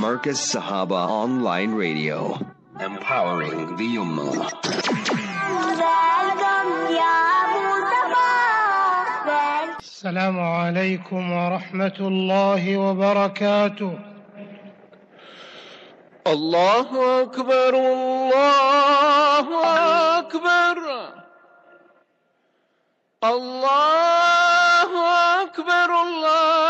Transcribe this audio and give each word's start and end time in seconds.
Marcus 0.00 0.40
Sahaba 0.40 1.06
Online 1.10 1.72
Radio. 1.74 2.38
Empowering 2.80 3.76
the 3.76 3.88
Ummah. 4.00 4.48
السلام 9.80 10.40
عليكم 10.40 11.32
ورحمة 11.32 11.98
الله 12.00 12.76
وبركاته 12.76 13.98
الله 16.26 16.88
أكبر 17.22 17.72
الله 17.76 19.46
أكبر 20.18 20.76
الله 23.24 24.90
أكبر 25.42 25.90
الله 26.02 26.69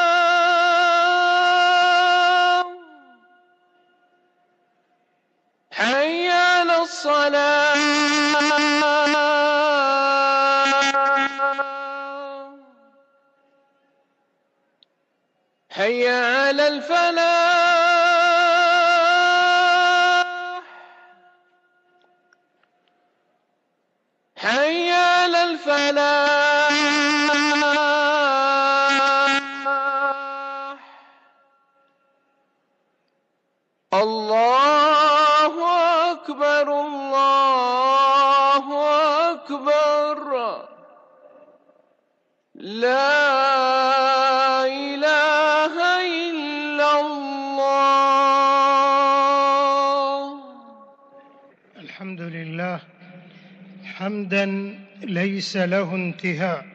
ليس 55.51 55.57
له 55.57 55.95
انتهاء. 55.95 56.65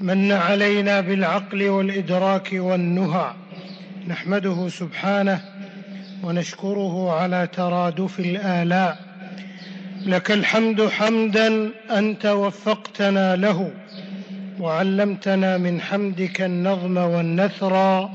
من 0.00 0.32
علينا 0.32 1.00
بالعقل 1.00 1.68
والإدراك 1.68 2.48
والنهى. 2.52 3.30
نحمده 4.08 4.68
سبحانه 4.68 5.40
ونشكره 6.22 7.12
على 7.12 7.48
ترادف 7.52 8.20
الآلاء. 8.20 8.98
لك 10.06 10.30
الحمد 10.30 10.88
حمدا 10.88 11.70
أنت 11.90 12.26
وفقتنا 12.26 13.36
له. 13.36 13.70
وعلمتنا 14.60 15.58
من 15.58 15.80
حمدك 15.80 16.42
النظم 16.42 16.96
والنثرا 16.96 18.12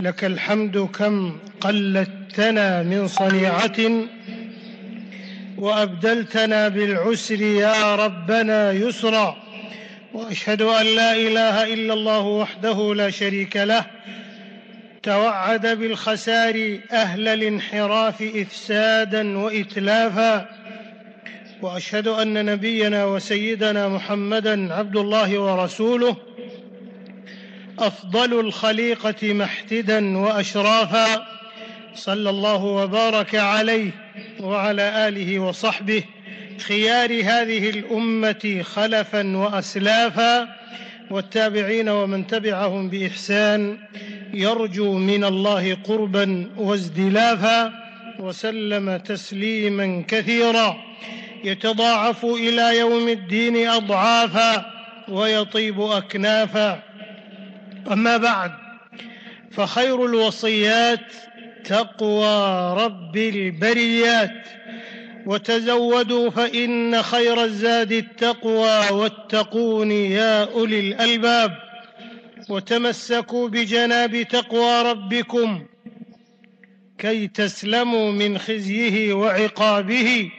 لك 0.00 0.24
الحمد 0.24 0.78
كم 0.78 1.36
قلدتنا 1.60 2.82
من 2.82 3.08
صنيعة 3.08 3.80
وأبدلتنا 5.60 6.68
بالعسر 6.68 7.42
يا 7.42 7.96
ربنا 7.96 8.72
يسرا. 8.72 9.36
وأشهد 10.14 10.62
أن 10.62 10.86
لا 10.86 11.12
إله 11.12 11.74
إلا 11.74 11.94
الله 11.94 12.20
وحده 12.20 12.94
لا 12.94 13.10
شريك 13.10 13.56
له. 13.56 13.84
توعد 15.02 15.66
بالخسار 15.66 16.78
أهل 16.92 17.28
الانحراف 17.28 18.22
إفسادا 18.22 19.38
وإتلافا. 19.38 20.48
وأشهد 21.62 22.08
أن 22.08 22.44
نبينا 22.44 23.04
وسيدنا 23.04 23.88
محمدا 23.88 24.74
عبد 24.74 24.96
الله 24.96 25.38
ورسوله. 25.38 26.16
أفضل 27.78 28.40
الخليقة 28.40 29.32
محتدا 29.32 30.18
وأشرافا. 30.18 31.39
صلى 31.94 32.30
الله 32.30 32.64
وبارك 32.64 33.34
عليه 33.34 33.90
وعلى 34.40 35.08
آله 35.08 35.38
وصحبه. 35.38 36.02
خيار 36.58 37.10
هذه 37.10 37.70
الأمة 37.70 38.62
خلفا 38.62 39.36
واسلافا 39.36 40.48
والتابعين 41.10 41.88
ومن 41.88 42.26
تبعهم 42.26 42.88
بإحسان. 42.88 43.78
يرجو 44.34 44.92
من 44.98 45.24
الله 45.24 45.74
قربا 45.74 46.50
وازدلافا 46.56 47.72
وسلم 48.18 48.96
تسليما 48.96 50.04
كثيرا. 50.08 50.76
يتضاعف 51.44 52.24
إلى 52.24 52.78
يوم 52.78 53.08
الدين 53.08 53.68
اضعافا 53.68 54.72
ويطيب 55.08 55.80
اكنافا. 55.80 56.82
أما 57.92 58.16
بعد 58.16 58.52
فخير 59.50 60.06
الوصيات 60.06 61.12
تقوى 61.64 62.74
رب 62.84 63.16
البريات 63.16 64.48
وتزودوا 65.26 66.30
فإن 66.30 67.02
خير 67.02 67.44
الزاد 67.44 67.92
التقوى 67.92 68.90
واتقون 68.90 69.90
يا 69.92 70.44
أولي 70.44 70.80
الألباب 70.80 71.56
وتمسكوا 72.48 73.48
بجناب 73.48 74.22
تقوى 74.22 74.82
ربكم 74.82 75.66
كي 76.98 77.26
تسلموا 77.28 78.12
من 78.12 78.38
خزيه 78.38 79.14
وعقابه 79.14 80.30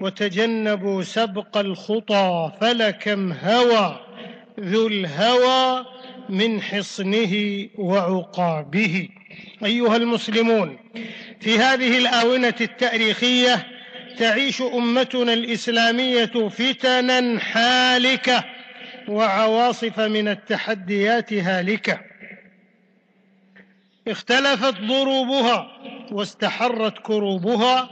وتجنبوا 0.00 1.02
سبق 1.02 1.56
الخطى 1.58 2.52
فلكم 2.60 3.32
هوى 3.32 4.00
ذو 4.60 4.86
الهوى 4.86 5.86
من 6.28 6.62
حصنه 6.62 7.66
وعقابه 7.78 9.08
أيها 9.64 9.96
المسلمون 9.96 10.78
في 11.40 11.58
هذه 11.58 11.98
الآونة 11.98 12.54
التاريخية 12.60 13.66
تعيش 14.18 14.62
أمتنا 14.62 15.32
الإسلامية 15.32 16.26
فتنا 16.48 17.38
حالكة 17.40 18.44
وعواصف 19.08 20.00
من 20.00 20.28
التحديات 20.28 21.32
هالكة. 21.32 22.00
اختلفت 24.08 24.80
ضروبها 24.80 25.66
واستحرت 26.12 26.98
كروبها 26.98 27.90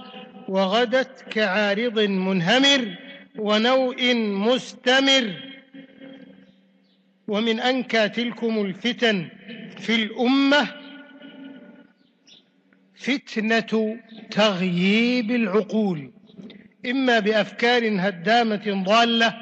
وغدت 0.48 1.24
كعارض 1.30 1.98
منهمر 2.00 2.94
ونوء 3.38 4.14
مستمر. 4.14 5.34
ومن 7.28 7.60
أنكى 7.60 8.08
تلكم 8.08 8.60
الفتن 8.66 9.28
في 9.78 9.94
الأمة 9.94 10.68
فتنة 12.98 13.98
تغييب 14.30 15.30
العقول 15.30 16.10
إما 16.86 17.18
بأفكار 17.18 17.88
هدامة 18.00 18.82
ضالة 18.86 19.34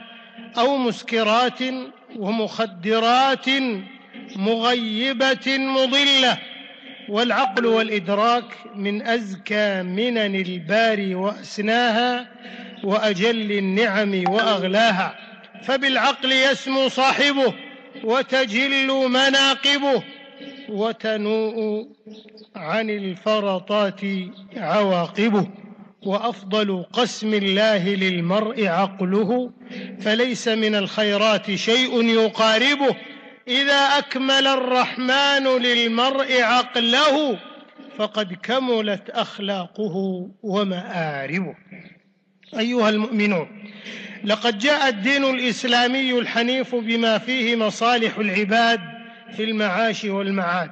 أو 0.58 0.76
مسكرات 0.76 1.58
ومخدرات 2.16 3.46
مغيبة 4.36 5.58
مضلة. 5.58 6.38
والعقل 7.08 7.66
والإدراك 7.66 8.44
من 8.74 9.02
أزكى 9.06 9.82
منن 9.82 10.34
الباري 10.34 11.14
وأسناها 11.14 12.28
وأجل 12.84 13.52
النعم 13.52 14.24
وأغلاها. 14.28 15.18
فبالعقل 15.62 16.32
يسمو 16.32 16.88
صاحبه 16.88 17.54
وتجل 18.04 19.08
مناقبه. 19.08 20.02
وتنوء 20.68 21.86
عن 22.56 22.90
الفرطات 22.90 24.00
عواقبه 24.56 25.48
وأفضل 26.02 26.84
قسم 26.92 27.34
الله 27.34 27.88
للمرء 27.94 28.66
عقله 28.66 29.50
فليس 30.00 30.48
من 30.48 30.74
الخيرات 30.74 31.54
شيء 31.54 32.02
يقاربه. 32.02 32.96
إذا 33.48 33.98
أكمل 33.98 34.46
الرحمن 34.46 35.44
للمرء 35.62 36.42
عقله 36.42 37.38
فقد 37.98 38.32
كملت 38.42 39.10
أخلاقه 39.10 40.28
ومآربه. 40.42 41.54
أيها 42.58 42.88
المؤمنون 42.88 43.48
لقد 44.24 44.58
جاء 44.58 44.88
الدين 44.88 45.24
الإسلامي 45.24 46.18
الحنيف 46.18 46.74
بما 46.74 47.18
فيه 47.18 47.56
مصالح 47.56 48.18
العباد 48.18 48.95
في 49.36 49.44
المعاش 49.44 50.04
والمعاد. 50.04 50.70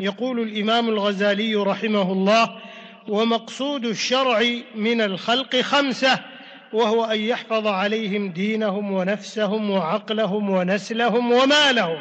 يقول 0.00 0.40
الإمام 0.40 0.88
الغزالي 0.88 1.54
رحمه 1.54 2.12
الله 2.12 2.56
ومقصود 3.08 3.84
الشرع 3.84 4.42
من 4.74 5.00
الخلق 5.00 5.56
خمسة 5.56 6.20
وهو 6.72 7.04
أن 7.04 7.20
يحفظ 7.20 7.66
عليهم 7.66 8.32
دينهم 8.32 8.92
ونفسهم 8.92 9.70
وعقلهم 9.70 10.50
ونسلهم 10.50 11.32
ومالهم. 11.32 11.98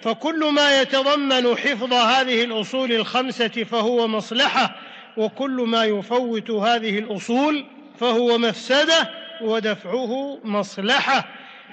فكل 0.00 0.52
ما 0.52 0.80
يتضمن 0.80 1.56
حفظ 1.56 1.92
هذه 1.92 2.44
الأصول 2.44 2.92
الخمسة 2.92 3.48
فهو 3.48 4.08
مصلحة 4.08 4.76
وكل 5.16 5.64
ما 5.66 5.84
يفوت 5.84 6.50
هذه 6.50 6.98
الأصول 6.98 7.64
فهو 8.00 8.38
مفسدة 8.38 9.10
ودفعه 9.42 10.38
مصلحة. 10.44 11.28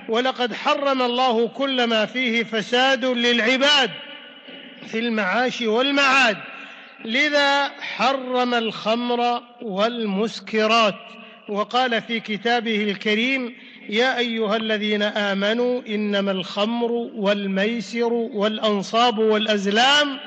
ولقد 0.09 0.53
حرم 0.53 1.01
الله 1.01 1.47
كل 1.47 1.83
ما 1.83 2.05
فيه 2.05 2.43
فساد 2.43 3.05
للعباد 3.05 3.91
في 4.87 4.99
المعاش 4.99 5.61
والمعاد. 5.61 6.37
لذا 7.05 7.67
حرم 7.67 8.53
الخمر 8.53 9.41
والمسكرات. 9.61 10.95
وقال 11.49 12.01
في 12.01 12.19
كتابه 12.19 12.83
الكريم 12.83 13.55
يا 13.89 14.17
أيها 14.17 14.55
الذين 14.55 15.01
آمنوا 15.01 15.81
إنما 15.87 16.31
الخمر 16.31 16.91
والميسر 17.15 18.13
والأنصاب 18.13 19.17
والأزلام 19.17 20.19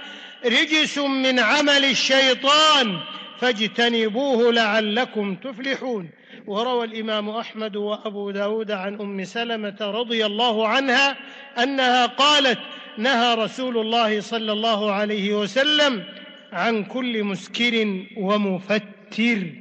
رجس 0.45 0.99
من 0.99 1.39
عمل 1.39 1.85
الشيطان 1.85 2.99
فاجتنبوه 3.41 4.53
لعلكم 4.53 5.35
تفلحون. 5.35 6.11
وروى 6.49 6.85
الإمام 6.85 7.31
أحمد 7.31 7.77
وأبو 7.77 8.31
داود 8.31 8.71
عن 8.71 9.01
أم 9.01 9.25
سلمة 9.25 9.77
رضي 9.81 10.27
الله 10.27 10.69
عنها 10.69 11.17
أنها 11.63 12.07
قالت 12.07 12.59
نهى 12.99 13.35
رسول 13.35 13.79
الله 13.79 14.21
صلى 14.21 14.53
الله 14.53 14.93
عليه 14.93 15.35
وسلم 15.35 16.05
عن 16.53 16.85
كل 16.85 17.25
مسكر 17.25 18.05
ومفتر. 18.17 19.53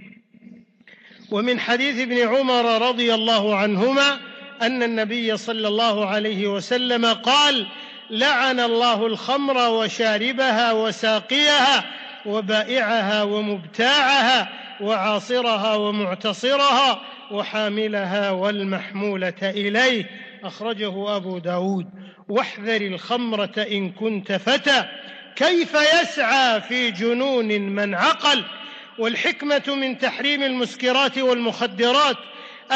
ومن 1.31 1.59
حديث 1.59 1.99
ابن 1.99 2.27
عمر 2.27 2.89
رضي 2.89 3.13
الله 3.13 3.55
عنهما 3.55 4.19
أن 4.61 4.83
النبي 4.83 5.37
صلى 5.37 5.67
الله 5.67 6.05
عليه 6.05 6.47
وسلم 6.47 7.05
قال 7.05 7.67
لعن 8.09 8.59
الله 8.59 9.07
الخمر 9.07 9.69
وشاربها 9.69 10.71
وساقيها 10.71 11.85
وبائعها 12.25 13.23
ومبتاعها 13.23 14.66
وعاصرها 14.81 15.75
ومعتصرها 15.75 17.01
وحاملها 17.31 18.31
والمحمولة 18.31 19.33
إليه. 19.43 20.09
أخرجه 20.43 21.15
أبو 21.15 21.37
داود. 21.37 21.87
واحذر 22.29 22.81
الخمرة 22.81 23.67
إن 23.71 23.91
كنت 23.91 24.31
فتى. 24.31 24.85
كيف 25.35 25.73
يسعى 25.73 26.61
في 26.61 26.91
جنون 26.91 27.47
من 27.47 27.95
عقل. 27.95 28.43
والحكمة 28.99 29.63
من 29.67 29.97
تحريم 29.97 30.43
المسكرات 30.43 31.17
والمخدرات. 31.17 32.17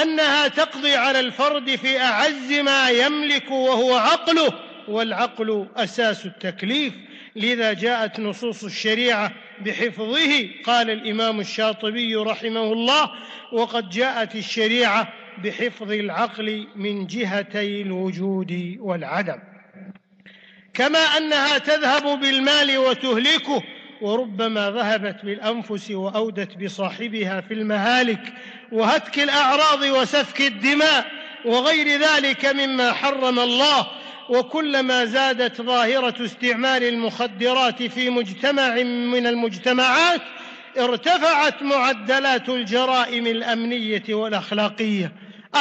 أنها 0.02 0.48
تقضي 0.48 0.96
على 0.96 1.20
الفرد 1.20 1.76
في 1.76 2.00
أعز 2.00 2.52
ما 2.52 2.90
يملك 2.90 3.52
وهو 3.52 3.96
عقله. 3.96 4.54
والعقل 4.88 5.68
أساس 5.78 6.26
التكليف. 6.26 6.94
لذا 7.36 7.74
جاءت 7.74 8.20
نصوص 8.20 8.64
الشريعة 8.64 9.32
بحفظه 9.66 10.50
قال 10.66 10.90
الإمام 10.90 11.40
الشاطبي 11.40 12.16
رحمه 12.16 12.74
الله 12.74 13.12
وقد 13.52 13.90
جاءت 13.90 14.36
الشريعة 14.36 15.14
بحفظ 15.44 15.92
العقل 15.92 16.68
من 16.76 17.08
جهتي 17.08 17.82
الوجود 17.82 18.78
والعدم. 18.80 19.40
كما 20.74 21.00
أنها 21.00 21.58
تذهب 21.58 22.20
بالمال 22.20 22.78
وتهلكه 22.78 23.64
وربما 24.02 24.72
ذهبت 24.72 25.26
بالأنفس 25.26 25.92
وأودت 25.92 26.58
بصاحبها 26.58 27.42
في 27.42 27.54
المهالك 27.54 28.34
وهتك 28.72 29.20
الأعراض 29.20 29.82
وسفك 29.82 30.42
الدماء 30.42 31.06
وغير 31.46 31.88
ذلك 32.02 32.46
مما 32.46 32.94
حرم 32.94 33.40
الله. 33.40 34.01
وكلما 34.30 35.06
زادت 35.06 35.62
ظاهرة 35.62 36.26
استعمال 36.26 36.84
المخدرات 36.84 37.84
في 37.84 38.10
مجتمع 38.10 38.76
من 38.84 39.28
المجتمعات 39.28 40.22
ارتفعت 40.78 41.62
معدلات 41.64 42.50
الجرائم 42.50 43.28
الأمنية 43.28 44.04
والأخلاقية. 44.10 45.12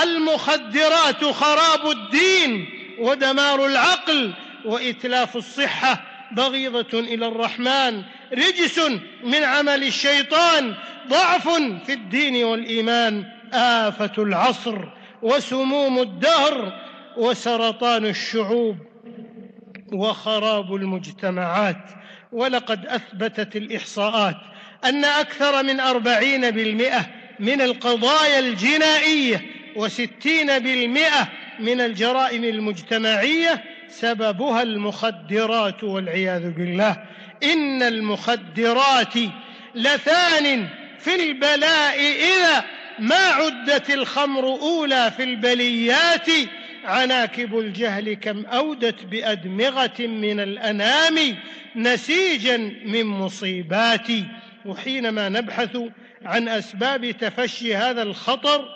المخدرات 0.02 1.24
خراب 1.24 1.90
الدين 1.90 2.66
ودمار 2.98 3.66
العقل 3.66 4.32
وإتلاف 4.64 5.36
الصحة. 5.36 6.10
بغيضة 6.32 6.98
إلى 6.98 7.26
الرحمن 7.26 8.02
رجس 8.32 8.80
من 9.24 9.44
عمل 9.44 9.82
الشيطان 9.84 10.74
ضعف 11.08 11.48
في 11.86 11.92
الدين 11.92 12.44
والإيمان 12.44 13.24
آفة 13.52 14.22
العصر 14.22 14.78
وسموم 15.22 15.98
الدهر 15.98 16.72
وسرطان 17.20 18.06
الشعوب 18.06 18.76
وخراب 19.92 20.74
المجتمعات 20.74 21.84
ولقد 22.32 22.86
أثبتت 22.86 23.56
الإحصاءات 23.56 24.36
أن 24.84 25.04
أكثر 25.04 25.62
من 25.62 25.80
أربعين 25.80 26.50
بالمئة 26.50 27.06
من 27.40 27.60
القضايا 27.60 28.38
الجنائية 28.38 29.46
وستين 29.76 30.58
بالمئة 30.58 31.28
من 31.58 31.80
الجرائم 31.80 32.44
المجتمعية 32.44 33.64
سببها 33.88 34.62
المخدرات 34.62 35.84
والعياذ 35.84 36.50
بالله. 36.50 36.96
إن 37.42 37.82
المخدرات 37.82 39.14
لثان 39.74 40.68
في 40.98 41.14
البلاء 41.14 41.98
إذا 42.00 42.64
ما 42.98 43.16
عدت 43.28 43.90
الخمر 43.90 44.44
أولى 44.44 45.12
في 45.16 45.22
البليات 45.22 46.28
عناكب 46.84 47.58
الجهل 47.58 48.14
كم 48.14 48.46
أودت 48.46 49.04
بأدمغة 49.04 50.00
من 50.06 50.40
الأنام 50.40 51.36
نسيجا 51.76 52.56
من 52.84 53.06
مصيباتي 53.06 54.24
وحينما 54.64 55.28
نبحث 55.28 55.78
عن 56.24 56.48
أسباب 56.48 57.10
تفشي 57.10 57.76
هذا 57.76 58.02
الخطر 58.02 58.68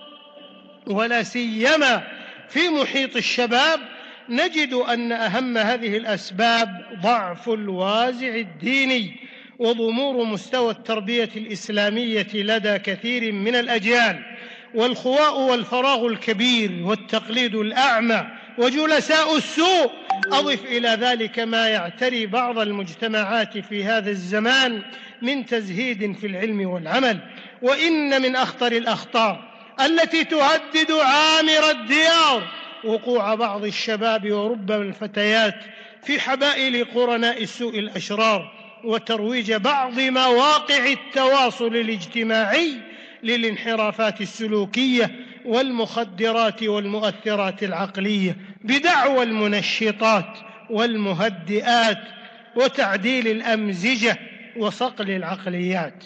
ولا 0.87 1.23
سيما 1.23 2.03
في 2.49 2.69
محيط 2.69 3.17
الشباب 3.17 3.81
نجد 4.29 4.73
أن 4.73 5.13
أهم 5.13 5.59
هذه 5.59 5.97
الأسباب 5.97 6.85
ضعف 7.03 7.49
الوازع 7.49 8.35
الديني 8.35 9.17
وضمور 9.59 10.25
مستوى 10.25 10.71
التربية 10.71 11.31
الإسلامية 11.37 12.27
لدى 12.35 12.79
كثير 12.79 13.33
من 13.33 13.55
الأجيال. 13.55 14.34
والخواء 14.75 15.41
والفراغ 15.41 16.07
الكبير 16.07 16.71
والتقليد 16.83 17.55
الأعمى 17.55 18.27
وجلساء 18.59 19.37
السوء. 19.37 19.91
أضف 20.33 20.65
إلى 20.65 20.89
ذلك 20.89 21.39
ما 21.39 21.69
يعتري 21.69 22.27
بعض 22.27 22.59
المجتمعات 22.59 23.59
في 23.59 23.85
هذا 23.85 24.11
الزمان 24.11 24.83
من 25.23 25.47
تزهيد 25.47 26.17
في 26.17 26.27
العلم 26.27 26.71
والعمل 26.71 27.19
وإن 27.63 28.23
من 28.23 28.37
أخطر 28.37 28.73
الأخطار 28.73 29.45
التي 29.81 30.25
تهدد 30.25 30.91
عامر 30.91 31.71
الديار 31.71 32.49
وقوع 32.85 33.35
بعض 33.35 33.65
الشباب 33.65 34.33
وربما 34.33 34.83
الفتيات 34.83 35.55
في 36.03 36.21
حبائل 36.21 36.85
قرناء 36.95 37.43
السوء 37.43 37.79
الأشرار 37.79 38.53
وترويج 38.85 39.53
بعض 39.53 40.01
مواقع 40.01 40.87
التواصل 40.87 41.77
الاجتماعي 41.77 42.77
للانحرافات 43.25 44.21
السلوكية 44.21 45.11
والمخدرات 45.45 46.63
والمؤثرات 46.63 47.63
العقلية 47.63 48.37
بدعوى 48.65 49.23
المنشطات 49.23 50.39
والمهدئات 50.71 51.99
وتعديل 52.57 53.29
الأمزجة 53.29 54.19
وصقل 54.57 55.11
العقليات. 55.11 56.05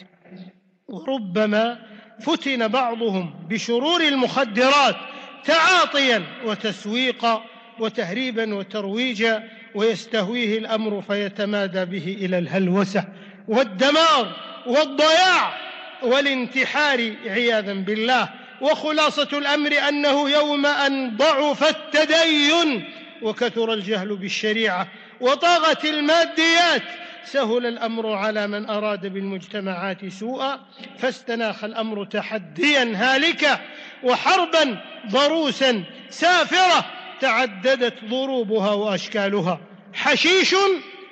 وربما 0.88 1.78
فتن 2.20 2.68
بعضهم 2.68 3.34
بشرور 3.48 4.00
المخدرات 4.00 4.96
تعاطيا 5.44 6.22
وتسويقا 6.44 7.44
وتهريبا 7.78 8.54
وترويجا 8.54 9.48
ويستهويه 9.74 10.58
الأمر 10.58 11.02
فيتمادى 11.02 11.84
به 11.84 12.16
إلى 12.20 12.38
الهلوسة 12.38 13.04
والدمار 13.48 14.36
والضياع. 14.66 15.67
والانتحار 16.02 17.14
عياذا 17.26 17.72
بالله. 17.72 18.28
وخلاصة 18.60 19.28
الأمر 19.32 19.78
أنه 19.88 20.30
يوم 20.30 20.66
أن 20.66 21.16
ضعف 21.16 21.64
التدين 21.64 22.84
وكثر 23.22 23.72
الجهل 23.72 24.16
بالشريعة 24.16 24.88
وطاغت 25.20 25.84
الماديات 25.84 26.82
سهل 27.24 27.66
الأمر 27.66 28.12
على 28.12 28.46
من 28.46 28.70
أراد 28.70 29.06
بالمجتمعات 29.06 30.06
سوءا 30.06 30.60
فاستناخ 30.98 31.64
الأمر 31.64 32.04
تحديا 32.04 32.92
هالكا 32.94 33.60
وحربا 34.02 34.78
ضروسا 35.10 35.84
سافرة 36.10 36.84
تعددت 37.20 38.04
ضروبها 38.04 38.72
وأشكالها. 38.72 39.60
حشيش 39.92 40.54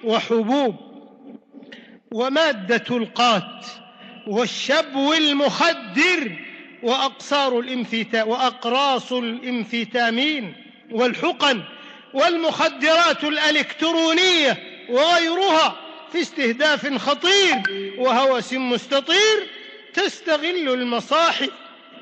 وحبوب. 0.05 0.77
ومادة 2.13 2.97
القات. 2.97 3.67
والشبو 4.27 5.13
المخدر 5.13 6.33
وأقصار 6.83 7.61
الامفتا 7.61 8.23
وأقراص 8.23 9.13
الامفيتامين 9.13 10.55
والحقن 10.91 11.63
والمخدرات 12.15 13.25
الإلكترونية 13.25 14.59
وغيرها 14.89 15.77
في 16.13 16.21
استهداف 16.21 16.95
خطير 16.97 17.63
وهوس 17.99 18.53
مستطير 18.53 19.49
تستغل 19.95 20.69
المصاحف 20.73 21.51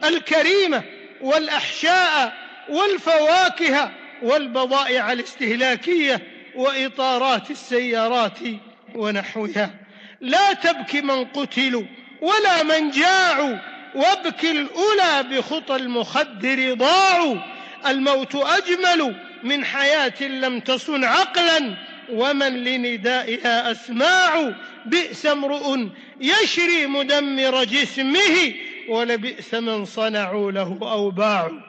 الكريمة 0.04 0.82
والأحشاء 1.20 2.32
والفواكه 2.68 3.90
والبضائع 4.22 5.12
الاستهلاكية 5.12 6.20
وإطارات 6.54 7.50
السيارات 7.50 8.38
ونحوها. 8.94 9.70
لا 10.20 10.52
تبك 10.52 10.94
من 10.94 11.24
قتلوا 11.24 11.84
ولا 12.20 12.62
من 12.62 12.90
جاعوا 12.90 13.56
وابك 13.94 14.44
الأولى 14.44 15.24
بخطى 15.30 15.76
المخدر 15.76 16.74
ضاعوا. 16.74 17.36
الموت 17.86 18.34
أجمل 18.34 19.14
من 19.42 19.64
حياة 19.64 20.22
لم 20.22 20.60
تصن 20.60 21.04
عقلا 21.04 21.76
ومن 22.10 22.64
لندائها 22.64 23.70
أسماع. 23.70 24.52
بئس 24.86 25.26
امرؤ 25.26 25.78
يشري 26.20 26.86
مدمر 26.86 27.64
جسمه 27.64 28.54
ولبئس 28.88 29.54
من 29.54 29.84
صنعوا 29.84 30.52
له 30.52 30.78
أو 30.82 31.10
باعوا 31.10 31.60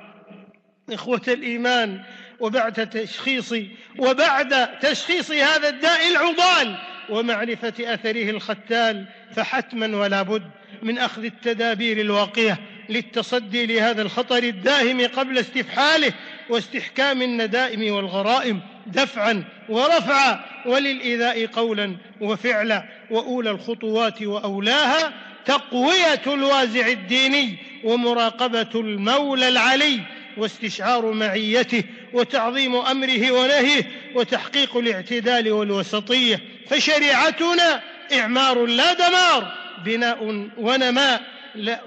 إخوة 0.91 1.21
الإيمان 1.27 2.01
وبعد 2.39 2.89
تشخيص 2.89 3.53
وبعد 3.97 4.79
تشخيص 4.79 5.31
هذا 5.31 5.69
الداء 5.69 6.07
العضال 6.07 6.77
ومعرفة 7.09 7.73
أثره 7.79 8.29
الختال 8.29 9.05
فحتما 9.35 9.97
ولا 9.97 10.21
بد 10.21 10.43
من 10.83 10.97
أخذ 10.97 11.23
التدابير 11.23 12.01
الواقية 12.01 12.59
للتصدي 12.89 13.65
لهذا 13.65 14.01
الخطر 14.01 14.43
الداهم 14.43 15.07
قبل 15.07 15.37
استفحاله 15.37 16.13
واستحكام 16.49 17.21
الندائم 17.21 17.93
والغرائم 17.93 18.59
دفعا 18.87 19.43
ورفعا 19.69 20.45
وللإيذاء 20.65 21.45
قولا 21.45 21.95
وفعلا. 22.21 22.83
وأولى 23.11 23.51
الخطوات 23.51 24.21
وأولاها 24.21 25.13
تقوية 25.45 26.21
الوازع 26.27 26.87
الديني 26.87 27.57
ومراقبة 27.83 28.69
المولى 28.75 29.47
العلي 29.47 29.99
واستشعار 30.37 31.11
معيته 31.11 31.83
وتعظيم 32.15 32.75
أمره 32.75 33.31
ونهيه 33.31 33.91
وتحقيق 34.15 34.77
الاعتدال 34.77 35.51
والوسطية. 35.51 36.41
فشريعتنا 36.69 37.81
إعمار 38.13 38.65
لا 38.65 38.93
دمار 38.93 39.53
بناء 39.85 40.49
ونماء 40.57 41.21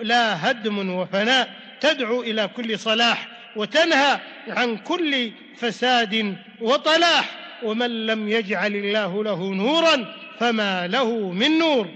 لا 0.00 0.50
هدم 0.50 0.90
وفناء. 0.90 1.50
تدعو 1.80 2.23
إلى 2.23 2.50
كل 2.56 2.78
صلاح 2.78 3.28
وتنهى 3.56 4.20
عن 4.49 4.76
كل 4.76 5.32
فساد 5.56 6.37
وطلاح. 6.61 7.49
ومن 7.62 8.06
لم 8.06 8.28
يجعل 8.28 8.76
الله 8.76 9.25
له 9.25 9.54
نورا 9.54 10.14
فما 10.40 10.87
له 10.87 11.30
من 11.30 11.58
نور. 11.58 11.88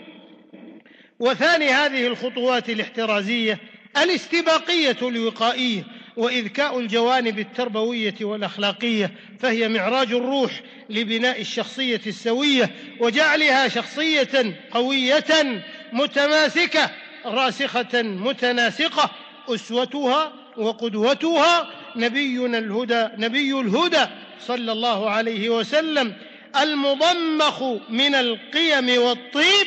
وثاني 1.21 1.69
هذه 1.69 2.07
الخطوات 2.07 2.71
الاحترازية 2.71 3.59
الاستباقية 3.97 4.97
الوقائية. 5.03 5.85
وإذكاء 6.17 6.79
الجوانب 6.79 7.39
التربوية 7.39 8.15
والأخلاقية 8.21 9.11
فهي 9.41 9.69
معراج 9.69 10.13
الروح 10.13 10.61
لبناء 10.91 11.41
الشخصية 11.41 12.01
السوية 12.07 12.71
وجعلها 13.01 13.69
شخصية 13.69 14.57
قوية 14.71 15.63
متماسكة 15.93 16.91
راسخة 17.25 18.03
متناسقة 18.03 19.11
أسوتها 19.49 20.33
وقدوتها 20.57 21.71
نبينا 21.97 22.59
الهدى 22.59 23.09
نبي 23.19 23.53
الهدى 23.61 24.07
صلى 24.41 24.73
الله 24.73 25.11
عليه 25.11 25.49
وسلم 25.51 26.15
المضمخ 26.61 27.63
من 27.89 28.15
القيم 28.15 29.03
والطيب 29.03 29.67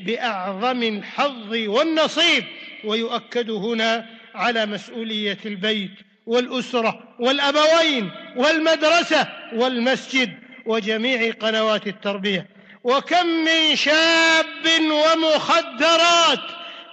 بأعظم 0.00 0.82
الحظ 0.82 1.56
والنصيب 1.66 2.44
ويؤكد 2.84 3.50
هنا 3.50 4.06
على 4.34 4.66
مسؤولية 4.66 5.38
البيت 5.46 5.90
والأسرة 6.26 7.02
والأبوين 7.18 8.10
والمدرسة 8.36 9.28
والمسجد 9.52 10.38
وجميع 10.66 11.32
قنوات 11.32 11.86
التربية. 11.86 12.46
وكم 12.84 13.26
من 13.26 13.76
شاب 13.76 14.66
ومخدرات 14.90 16.40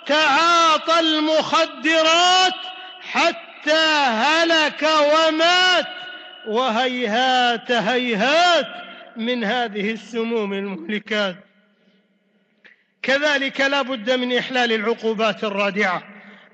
تعاطى 0.08 1.00
المخدرات 1.00 2.54
حتى 3.02 3.86
هلك 4.08 4.84
ومات 4.84 5.88
وهيهات 6.48 7.72
هيهات 7.72 8.68
من 9.16 9.44
هذه 9.44 9.92
السموم 9.92 10.54
المهلكات. 10.54 11.36
كذلك 13.04 13.62
لا 13.62 13.82
بد 13.82 14.12
من 14.12 14.38
إحلال 14.38 14.74
العقوبات 14.74 15.44
الرادعة. 15.44 16.04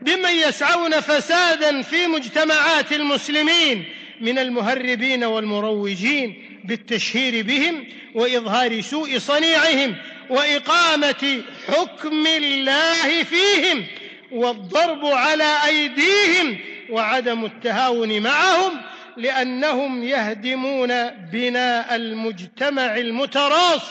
بمن 0.01 0.29
يسعون 0.29 0.99
فسادا 0.99 1.81
في 1.81 2.07
مجتمعات 2.07 2.93
المسلمين 2.93 3.85
من 4.21 4.39
المهربين 4.39 5.23
والمروجين 5.23 6.59
بالتشهير 6.65 7.43
بهم 7.43 7.85
وإظهار 8.15 8.81
سوء 8.81 9.17
صنيعهم 9.17 9.95
وإقامة 10.29 11.41
حكم 11.67 12.27
الله 12.27 13.23
فيهم 13.23 13.85
والضرب 14.31 15.05
على 15.05 15.53
أيديهم 15.65 16.57
وعدم 16.89 17.45
التهاون 17.45 18.19
معهم 18.21 18.81
لأنهم 19.17 20.03
يهدمون 20.03 21.09
بناء 21.09 21.95
المجتمع 21.95 22.97
المتراص. 22.97 23.81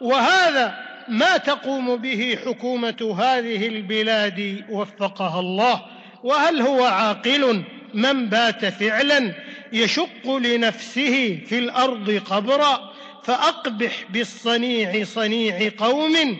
وهذا 0.00 0.83
ما 1.08 1.36
تقوم 1.36 1.96
به 1.96 2.38
حكومة 2.46 3.16
هذه 3.18 3.66
البلاد 3.66 4.64
وفقها 4.70 5.40
الله؟ 5.40 5.82
وهل 6.22 6.60
هو 6.60 6.84
عاقل 6.84 7.62
من 7.94 8.28
بات 8.28 8.64
فعلا 8.64 9.34
يشق 9.72 10.36
لنفسه 10.36 11.38
في 11.46 11.58
الأرض 11.58 12.22
قبرا 12.30 12.92
فأقبح 13.24 14.04
بالصنيع 14.10 15.04
صنيع 15.04 15.70
قوم 15.78 16.38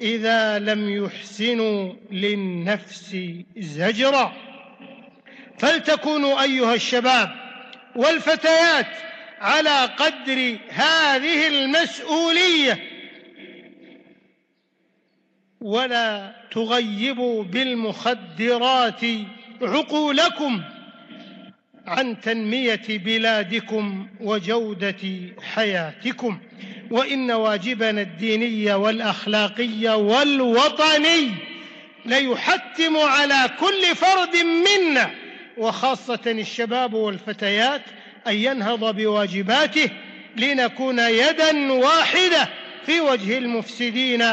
إذا 0.00 0.58
لم 0.58 1.04
يحسنوا 1.04 1.92
للنفس 2.10 3.16
زجرا؟ 3.56 4.32
فلتكونوا 5.58 6.42
أيها 6.42 6.74
الشباب 6.74 7.30
والفتيات 7.96 8.86
على 9.40 9.84
قدر 9.84 10.58
هذه 10.68 11.48
المسؤولية 11.48 12.95
ولا 15.60 16.34
تغيبوا 16.50 17.42
بالمخدرات 17.42 19.00
عقولكم 19.62 20.62
عن 21.86 22.20
تنمية 22.20 22.82
بلادكم 22.88 24.08
وجودة 24.20 24.96
حياتكم. 25.54 26.38
وإن 26.90 27.30
واجبنا 27.30 28.00
الديني 28.00 28.74
والأخلاقي 28.74 29.88
والوطني 29.88 31.30
ليحتم 32.04 32.96
على 32.96 33.50
كل 33.60 33.96
فرد 33.96 34.36
منا 34.36 35.10
وخاصة 35.56 36.20
الشباب 36.26 36.94
والفتيات 36.94 37.82
أن 38.26 38.34
ينهض 38.34 38.96
بواجباته 38.96 39.90
لنكون 40.36 40.98
يدا 40.98 41.72
واحدة 41.72 42.48
في 42.86 43.00
وجه 43.00 43.38
المفسدين 43.38 44.24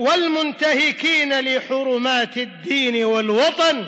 والمنتهكين 0.00 1.40
لحرمات 1.40 2.38
الدين 2.38 3.04
والوطن 3.04 3.84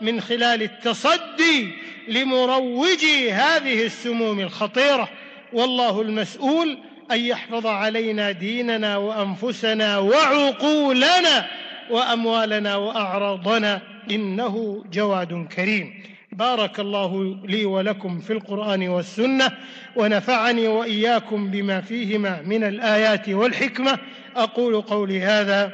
من 0.00 0.20
خلال 0.20 0.62
التصدي 0.62 1.72
لمروجي 2.08 3.32
هذه 3.32 3.86
السموم 3.86 4.40
الخطيرة. 4.40 5.08
والله 5.52 6.02
المسؤول 6.02 6.78
أن 7.10 7.20
يحفظ 7.20 7.66
علينا 7.66 8.30
ديننا 8.30 8.96
وأنفسنا 8.96 9.98
وعقولنا 9.98 11.46
وأموالنا 11.90 12.76
وأعراضنا. 12.76 13.80
إنه 14.10 14.84
جواد 14.92 15.46
كريم. 15.56 16.13
بارك 16.34 16.80
الله 16.80 17.36
لي 17.44 17.64
ولكم 17.64 18.18
في 18.18 18.32
القرآن 18.32 18.88
والسنة 18.88 19.50
ونفعني 19.96 20.68
وإياكم 20.68 21.50
بما 21.50 21.80
فيهما 21.80 22.42
من 22.42 22.64
الآيات 22.64 23.28
والحكمة. 23.28 23.98
أقول 24.36 24.80
قولي 24.80 25.20
هذا 25.20 25.72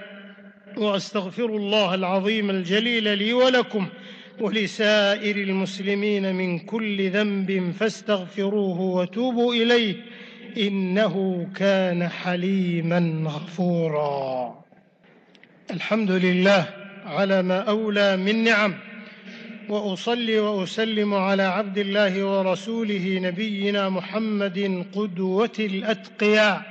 وأستغفر 0.76 1.44
الله 1.44 1.94
العظيم 1.94 2.50
الجليل 2.50 3.18
لي 3.18 3.32
ولكم 3.32 3.88
ولسائر 4.40 5.36
المسلمين 5.36 6.34
من 6.34 6.58
كل 6.58 7.10
ذنب 7.10 7.74
فاستغفروه 7.78 8.80
وتوبوا 8.80 9.54
إليه 9.54 9.94
إنه 10.56 11.46
كان 11.56 12.08
حليما 12.08 13.22
غفورا. 13.26 14.54
الحمد 15.70 16.10
لله 16.10 16.66
على 17.06 17.42
ما 17.42 17.58
أولى 17.58 18.16
من 18.16 18.44
نعم. 18.44 18.89
وأصلي 19.70 20.38
وأسلم 20.38 21.14
على 21.14 21.42
عبد 21.42 21.78
الله 21.78 22.24
ورسوله 22.24 23.18
نبينا 23.22 23.88
محمد 23.88 24.86
قدوة 24.94 25.56
الأتقياء. 25.58 26.62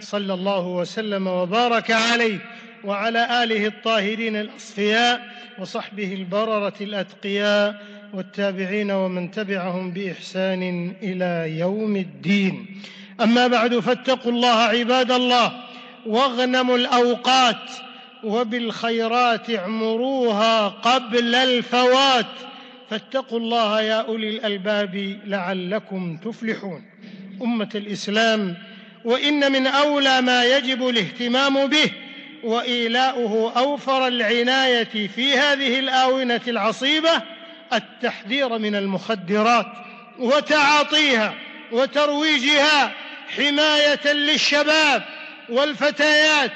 صلى 0.00 0.34
الله 0.34 0.66
وسلم 0.66 1.26
وبارك 1.26 1.90
عليه 1.90 2.38
وعلى 2.84 3.44
آله 3.44 3.66
الطاهرين 3.66 4.36
الأصفياء 4.36 5.20
وصحبه 5.58 6.12
البررة 6.12 6.74
الأتقياء 6.80 7.82
والتابعين 8.14 8.90
ومن 8.90 9.30
تبعهم 9.30 9.90
بإحسان 9.90 10.92
إلى 11.02 11.58
يوم 11.58 11.96
الدين. 11.96 12.82
أما 13.20 13.46
بعد 13.46 13.78
فاتقوا 13.78 14.32
الله 14.32 14.56
عباد 14.56 15.12
الله 15.12 15.52
واغنموا 16.06 16.76
الأوقات 16.76 17.70
وبالخيرات 18.24 19.50
اعمروها 19.50 20.68
قبل 20.68 21.34
الفوات 21.34 22.26
فاتقوا 22.90 23.38
الله 23.38 23.80
يا 23.82 24.00
أولي 24.00 24.28
الألباب 24.28 25.20
لعلكم 25.26 26.16
تفلحون. 26.16 26.84
أمة 27.42 27.68
الإسلام 27.74 28.56
وإن 29.04 29.52
من 29.52 29.66
أولى 29.66 30.20
ما 30.20 30.44
يجب 30.44 30.88
الاهتمام 30.88 31.66
به 31.66 31.90
وإيلاؤه 32.44 33.52
أوفر 33.56 34.06
العناية 34.06 35.08
في 35.08 35.32
هذه 35.38 35.78
الآونة 35.78 36.40
العصيبة 36.48 37.22
التحذير 37.72 38.58
من 38.58 38.74
المخدرات 38.74 39.66
وتعاطيها 40.18 41.34
وترويجها 41.72 42.92
حماية 43.36 44.12
للشباب 44.12 45.02
والفتيات 45.48 46.52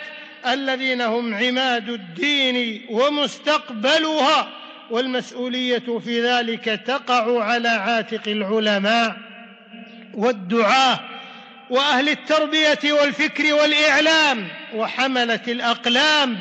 الذين 0.46 1.00
هم 1.00 1.34
عماد 1.34 1.88
الدين 1.88 2.86
ومستقبلها 2.90 4.48
والمسؤولية 4.90 5.98
في 6.04 6.22
ذلك 6.22 6.64
تقع 6.64 7.44
على 7.44 7.68
عاتق 7.68 8.22
العلماء 8.26 9.16
والدعاة 10.14 11.00
وأهل 11.70 12.08
التربية 12.08 12.92
والفكر 12.92 13.54
والإعلام 13.54 14.48
وحملة 14.74 15.40
الأقلام. 15.48 16.38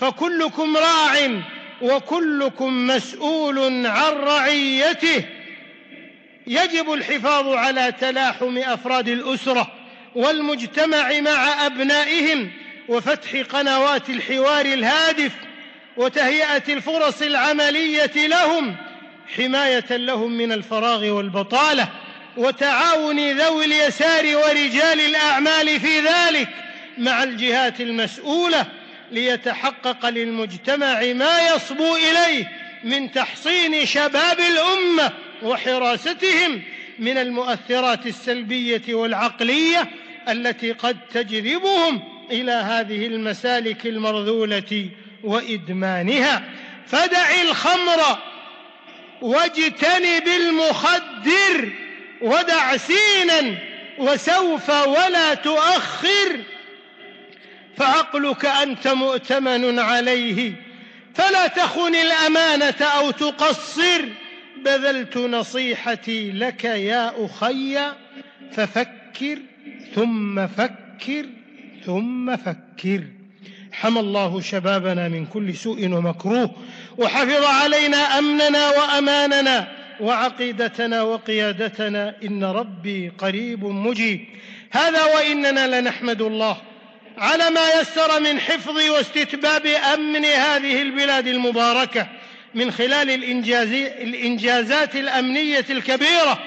فكلكم 0.00 0.76
راع 0.76 1.40
وكلكم 1.82 2.86
مسؤول 2.86 3.86
عن 3.86 4.12
رعيته. 4.12 5.24
يجب 6.46 6.92
الحفاظ 6.92 7.48
على 7.48 7.92
تلاحم 8.00 8.58
أفراد 8.58 9.08
الأسرة 9.08 9.72
والمجتمع 10.14 11.20
مع 11.20 11.66
أبنائهم 11.66 12.50
وفتح 12.88 13.36
قنوات 13.36 14.10
الحوار 14.10 14.66
الهادف 14.66 15.32
وتهيئة 15.96 16.62
الفرص 16.68 17.22
العملية 17.22 18.26
لهم 18.26 18.76
حماية 19.36 19.96
لهم 19.96 20.32
من 20.32 20.52
الفراغ 20.52 21.08
والبطالة 21.08 21.88
وتعاون 22.36 23.30
ذوي 23.30 23.64
اليسار 23.64 24.36
ورجال 24.36 25.00
الأعمال 25.00 25.80
في 25.80 26.00
ذلك 26.00 26.48
مع 26.98 27.22
الجهات 27.22 27.80
المسؤولة 27.80 28.66
ليتحقق 29.12 30.08
للمجتمع 30.08 31.00
ما 31.12 31.48
يصبو 31.54 31.96
إليه 31.96 32.52
من 32.84 33.12
تحصين 33.12 33.86
شباب 33.86 34.40
الأمة 34.40 35.12
وحراستهم 35.42 36.62
من 36.98 37.18
المؤثرات 37.18 38.06
السلبية 38.06 38.94
والعقلية 38.94 39.90
التي 40.28 40.72
قد 40.72 40.96
تجذبهم 41.14 42.15
إلى 42.30 42.52
هذه 42.52 43.06
المسالك 43.06 43.86
المرذولة 43.86 44.90
وإدمانها. 45.24 46.42
فدع 46.86 47.42
الخمر 47.42 48.18
واجتنب 49.22 50.28
المخدر 50.40 51.72
ودع 52.22 52.76
سينا 52.76 53.58
وسوف 53.98 54.70
ولا 54.70 55.34
تؤخر 55.34 56.40
فعقلك 57.76 58.46
أنت 58.46 58.88
مؤتمن 58.88 59.78
عليه. 59.78 60.52
فلا 61.14 61.46
تخن 61.46 61.94
الأمانة 61.94 62.82
أو 62.82 63.10
تقصر. 63.10 64.04
بذلت 64.56 65.16
نصيحتي 65.16 66.32
لك 66.32 66.64
يا 66.64 67.12
أخي 67.18 67.92
ففكر 68.52 69.38
ثم 69.94 70.46
فكر. 70.46 71.26
ثم 71.86 72.36
فكر. 72.36 73.02
حمى 73.72 74.00
الله 74.00 74.40
شبابنا 74.40 75.08
من 75.08 75.26
كل 75.26 75.54
سوء 75.54 75.86
ومكروه 75.86 76.50
وحفظ 76.98 77.44
علينا 77.44 78.18
أمننا 78.18 78.68
وأماننا 78.68 79.68
وعقيدتنا 80.00 81.02
وقيادتنا. 81.02 82.14
إن 82.24 82.44
ربي 82.44 83.12
قريب 83.18 83.64
مجيب. 83.64 84.20
هذا 84.70 85.04
وإننا 85.04 85.80
لنحمد 85.80 86.22
الله 86.22 86.56
على 87.18 87.50
ما 87.50 87.80
يسر 87.80 88.20
من 88.20 88.40
حفظ 88.40 88.76
واستتباب 88.76 89.66
أمن 89.66 90.24
هذه 90.24 90.82
البلاد 90.82 91.26
المباركة 91.26 92.06
من 92.54 92.70
خلال 92.70 93.10
الإنجاز 93.10 93.72
الإنجازات 94.00 94.96
الأمنية 94.96 95.64
الكبيرة 95.70 96.38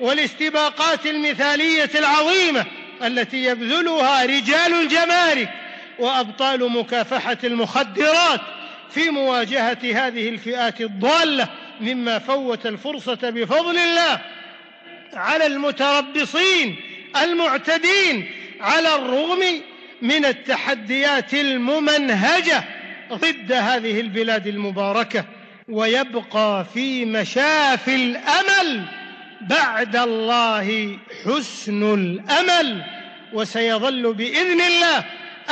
والاستباقات 0.00 1.06
المثالية 1.06 1.90
العظيمة 1.94 2.64
التي 3.02 3.44
يبذلها 3.44 4.24
رجال 4.24 4.74
الجمارك 4.74 5.48
وأبطال 5.98 6.72
مكافحة 6.72 7.38
المخدرات 7.44 8.40
في 8.90 9.10
مواجهة 9.10 9.78
هذه 9.82 10.28
الفئات 10.28 10.80
الضالة 10.80 11.48
مما 11.80 12.18
فوت 12.18 12.66
الفرصة 12.66 13.30
بفضل 13.30 13.78
الله 13.78 14.20
على 15.14 15.46
المتربصين 15.46 16.76
المعتدين 17.22 18.30
على 18.60 18.94
الرغم 18.94 19.42
من 20.02 20.24
التحديات 20.24 21.34
الممنهجة 21.34 22.64
ضد 23.12 23.52
هذه 23.52 24.00
البلاد 24.00 24.46
المباركة 24.46 25.24
ويبقى 25.68 26.66
في 26.74 27.04
مشافي 27.04 27.94
الأمل 27.94 28.84
بعد 29.40 29.96
الله 29.96 30.98
حسن 31.24 31.94
الأمل 31.94 32.82
وسيظل 33.32 34.14
بإذن 34.14 34.60
الله 34.60 35.04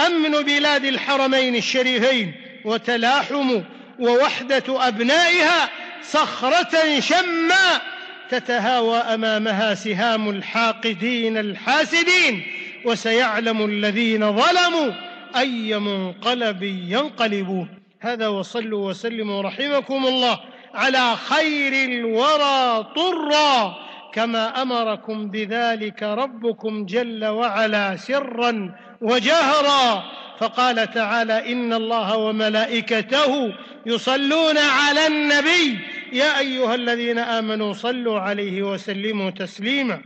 أمن 0.07 0.31
بلاد 0.31 0.85
الحرمين 0.85 1.57
الشريفين 1.57 2.35
وتلاحم 2.64 3.62
ووحدة 3.99 4.88
أبنائها 4.88 5.70
صخرة 6.03 7.01
شماء 7.01 7.83
تتهاوى 8.31 8.97
أمامها 8.97 9.75
سهام 9.75 10.31
الحاقدين 10.31 11.37
الحاسدين 11.38 12.42
وسيعلم 12.85 13.64
الذين 13.64 14.37
ظلموا 14.37 14.92
أي 15.37 15.79
منقلب 15.79 16.62
ينقلبون 16.62 17.68
هذا 18.01 18.29
وصلوا 18.29 18.88
وسلموا 18.88 19.42
رحمكم 19.42 20.07
الله. 20.07 20.40
على 20.75 21.17
خير 21.17 21.73
الورى 21.91 22.87
طرا 22.97 23.77
كما 24.13 24.63
أمركم 24.63 25.31
بذلك 25.31 26.03
ربكم 26.03 26.87
جل 26.87 27.25
وعلا 27.25 27.97
سرا 27.97 28.75
وجهرا. 29.01 30.05
فقال 30.39 30.91
تعالى 30.91 31.53
إن 31.53 31.73
الله 31.73 32.17
وملائكته 32.17 33.55
يصلون 33.87 34.59
على 34.59 35.07
النبي. 35.07 35.79
يا 36.13 36.39
أيها 36.39 36.75
الذين 36.75 37.19
آمنوا 37.19 37.73
صلوا 37.73 38.21
عليه 38.21 38.63
وسلموا 38.63 39.31
تسليما. 39.31 40.03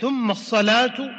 ثم 0.00 0.30
الصلاة 0.30 1.10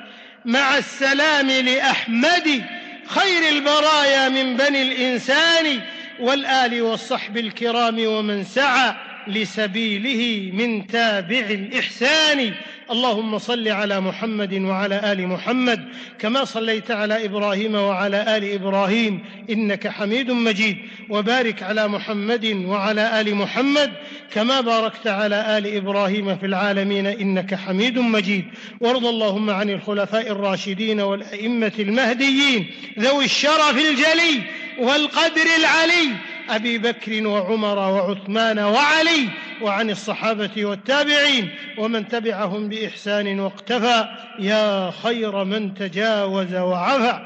مع 0.46 0.78
السلام 0.78 1.48
لأحمد 1.48 2.66
خير 3.08 3.50
البرايا 3.50 4.30
من 4.30 4.58
بني 4.58 4.82
الإنسان 4.82 5.82
والآل 6.20 6.82
والصحب 6.82 7.38
الكرام 7.38 8.08
ومن 8.08 8.44
سعى 8.44 8.94
لسبيله 9.28 10.52
من 10.54 10.88
تابع 10.88 11.40
الإحسان. 11.40 12.54
اللهم 12.92 13.38
صل 13.38 13.68
على 13.68 14.00
محمد 14.00 14.54
وعلى 14.54 15.12
آل 15.12 15.28
محمد 15.28 15.88
كما 16.20 16.46
صليت 16.46 16.92
على 16.92 17.26
إبراهيم 17.26 17.76
وعلى 17.76 18.38
آل 18.38 18.54
إبراهيم 18.54 19.20
إنك 19.50 19.88
حميد 19.88 20.32
مجيد. 20.32 20.78
وبارك 21.10 21.64
على 21.64 21.88
محمد 21.88 22.46
وعلى 22.46 23.22
آل 23.22 23.36
محمد 23.36 23.92
كما 24.34 24.62
باركت 24.62 25.08
على 25.08 25.58
آل 25.58 25.76
إبراهيم 25.76 26.38
في 26.38 26.46
العالمين 26.46 27.08
إنك 27.08 27.56
حميد 27.56 28.00
مجيد. 28.00 28.46
وارض 28.80 29.06
اللهم 29.06 29.50
عن 29.50 29.70
الخلفاء 29.70 30.32
الراشدين 30.32 31.02
والأئمة 31.02 31.72
المهديين. 31.80 32.72
ذوي 33.00 33.26
الشرف 33.26 33.78
الجلي. 33.78 34.42
والقدر 34.80 35.46
العلي 35.58 36.10
أبي 36.50 36.78
بكر 36.78 37.28
وعمر 37.28 37.78
وعثمان 37.78 38.60
وعلي 38.60 39.30
وعن 39.62 39.90
الصحابة 39.90 40.66
والتابعين 40.66 41.50
ومن 41.78 42.08
تبعهم 42.08 42.70
بإحسان 42.70 43.40
واقتفى. 43.40 44.06
يا 44.40 44.92
خير 45.04 45.44
من 45.44 45.74
تجاوز 45.74 46.56
وعفى. 46.56 47.20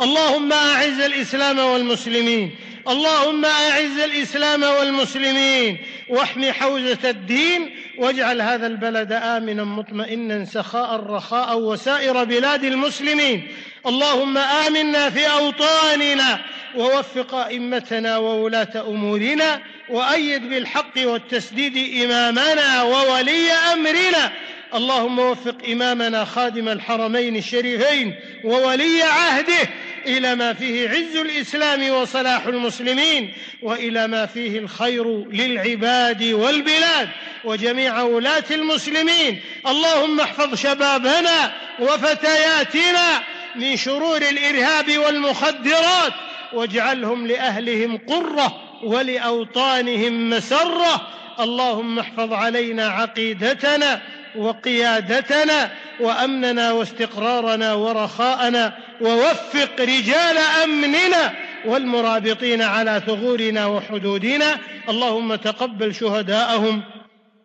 اللهم 0.00 0.52
أعز 0.52 1.00
الإسلام 1.00 1.58
والمسلمين. 1.58 2.50
اللهم 2.88 3.44
أعز 3.44 3.98
الإسلام 4.04 4.62
والمسلمين. 4.62 5.78
واحم 6.10 6.50
حوزة 6.52 7.10
الدين. 7.10 7.70
واجعل 7.98 8.40
هذا 8.40 8.66
البلد 8.66 9.12
آمنا 9.12 9.64
مطمئنا 9.64 10.44
سخاء 10.44 10.96
رخاء 10.96 11.58
وسائر 11.58 12.24
بلاد 12.24 12.64
المسلمين. 12.64 13.48
اللهم 13.86 14.38
آمنا 14.38 15.10
في 15.10 15.30
أوطاننا 15.30 16.40
ووفق 16.76 17.34
أئمتنا 17.34 18.16
وولاة 18.18 18.84
أمورنا 18.88 19.60
وأيد 19.88 20.48
بالحق 20.48 20.92
والتسديد 20.98 22.04
إمامنا 22.04 22.82
وولي 22.82 23.52
أمرنا. 23.52 24.32
اللهم 24.74 25.18
وفق 25.18 25.56
إمامنا 25.72 26.24
خادم 26.24 26.68
الحرمين 26.68 27.36
الشريفين 27.36 28.14
وولي 28.44 29.02
عهده 29.02 29.68
إلى 30.06 30.34
ما 30.34 30.52
فيه 30.52 30.88
عز 30.88 31.16
الإسلام 31.16 31.90
وصلاح 31.90 32.46
المسلمين 32.46 33.32
وإلى 33.62 34.06
ما 34.06 34.26
فيه 34.26 34.58
الخير 34.58 35.30
للعباد 35.30 36.22
والبلاد 36.22 37.08
وجميع 37.44 38.02
ولاة 38.02 38.44
المسلمين. 38.50 39.40
اللهم 39.66 40.20
احفظ 40.20 40.54
شبابنا 40.54 41.52
وفتياتنا 41.78 43.22
من 43.58 43.76
شرور 43.76 44.16
الإرهاب 44.16 44.98
والمخدرات 44.98 46.12
واجعلهم 46.52 47.26
لأهلهم 47.26 47.98
قرة 48.08 48.60
ولأوطانهم 48.82 50.30
مسرة. 50.30 51.08
اللهم 51.40 51.98
احفظ 51.98 52.32
علينا 52.32 52.88
عقيدتنا 52.88 54.00
وقيادتنا 54.36 55.70
وأمننا 56.00 56.72
واستقرارنا 56.72 57.74
ورخاءنا 57.74 58.78
ووفق 59.00 59.80
رجال 59.80 60.38
أمننا 60.64 61.32
والمرابطين 61.66 62.62
على 62.62 63.02
ثغورنا 63.06 63.66
وحدودنا. 63.66 64.58
اللهم 64.88 65.34
تقبل 65.34 65.94
شهداءهم 65.94 66.82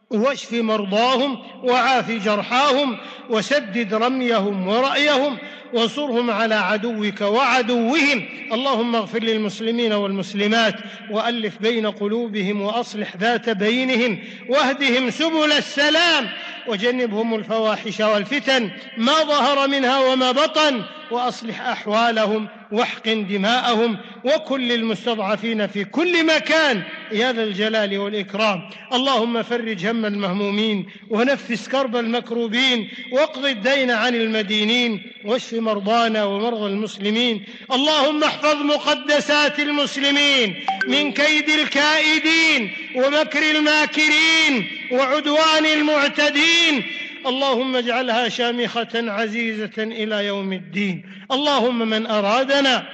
واشف 0.10 0.54
مرضاهم 0.54 1.44
وعاف 1.64 2.12
جرحاهم 2.12 2.98
وسدد 3.30 3.94
رميهم 3.94 4.68
ورأيهم. 4.68 5.38
وانصرهم 5.74 6.32
على 6.32 6.56
عدوك 6.56 7.22
وعدوهم. 7.22 8.26
اللهم 8.52 8.96
اغفر 8.96 9.20
للمسلمين 9.24 9.94
والمسلمات 9.94 10.76
وألف 11.12 11.58
بين 11.62 11.88
قلوبهم 11.88 12.62
وأصلح 12.62 13.16
ذات 13.18 13.50
بينهم 13.50 14.20
واهدهم 14.50 15.10
سبل 15.10 15.52
السلام 15.52 16.30
وجنبهم 16.68 17.36
الفواحش 17.36 18.00
والفتن 18.00 18.72
ما 18.98 19.14
ظهر 19.14 19.68
منها 19.68 20.00
وما 20.00 20.32
بطن 20.32 20.82
وأصلح 21.12 21.62
أحوالهم 21.62 22.48
واحقن 22.72 23.28
دماءهم 23.28 23.98
وكل 24.24 24.72
المستضعفين 24.72 25.68
في 25.68 25.84
كل 25.84 26.26
مكان. 26.26 26.84
يا 27.12 27.32
ذا 27.32 27.44
الجلال 27.44 27.98
والإكرام. 27.98 28.70
اللهم 28.94 29.44
فرج 29.44 29.86
هم 29.86 30.06
المهمومين 30.06 30.86
ونفس 31.10 31.70
كرب 31.70 31.96
المكروبين 31.96 32.90
واقض 33.12 33.46
الدين 33.46 33.92
عن 33.92 34.16
المدينين 34.16 35.12
واشف 35.26 35.54
مرضانا 35.62 36.24
ومرضى 36.24 36.68
المسلمين. 36.68 37.46
اللهم 37.72 38.24
احفظ 38.24 38.56
مقدسات 38.56 39.60
المسلمين 39.60 40.66
من 40.88 41.12
كيد 41.12 41.50
الكائدين 41.50 42.74
ومكر 42.96 43.52
الماكرين 43.52 44.68
وعدوان 44.92 45.66
المعتدين. 45.66 46.84
اللهم 47.26 47.76
اجعلها 47.76 48.30
شامخة 48.30 48.90
عزيزة 48.96 49.78
إلى 49.78 50.26
يوم 50.26 50.54
الدين. 50.54 51.06
اللهم 51.32 51.90
من 51.90 52.08
أرادنا 52.08 52.86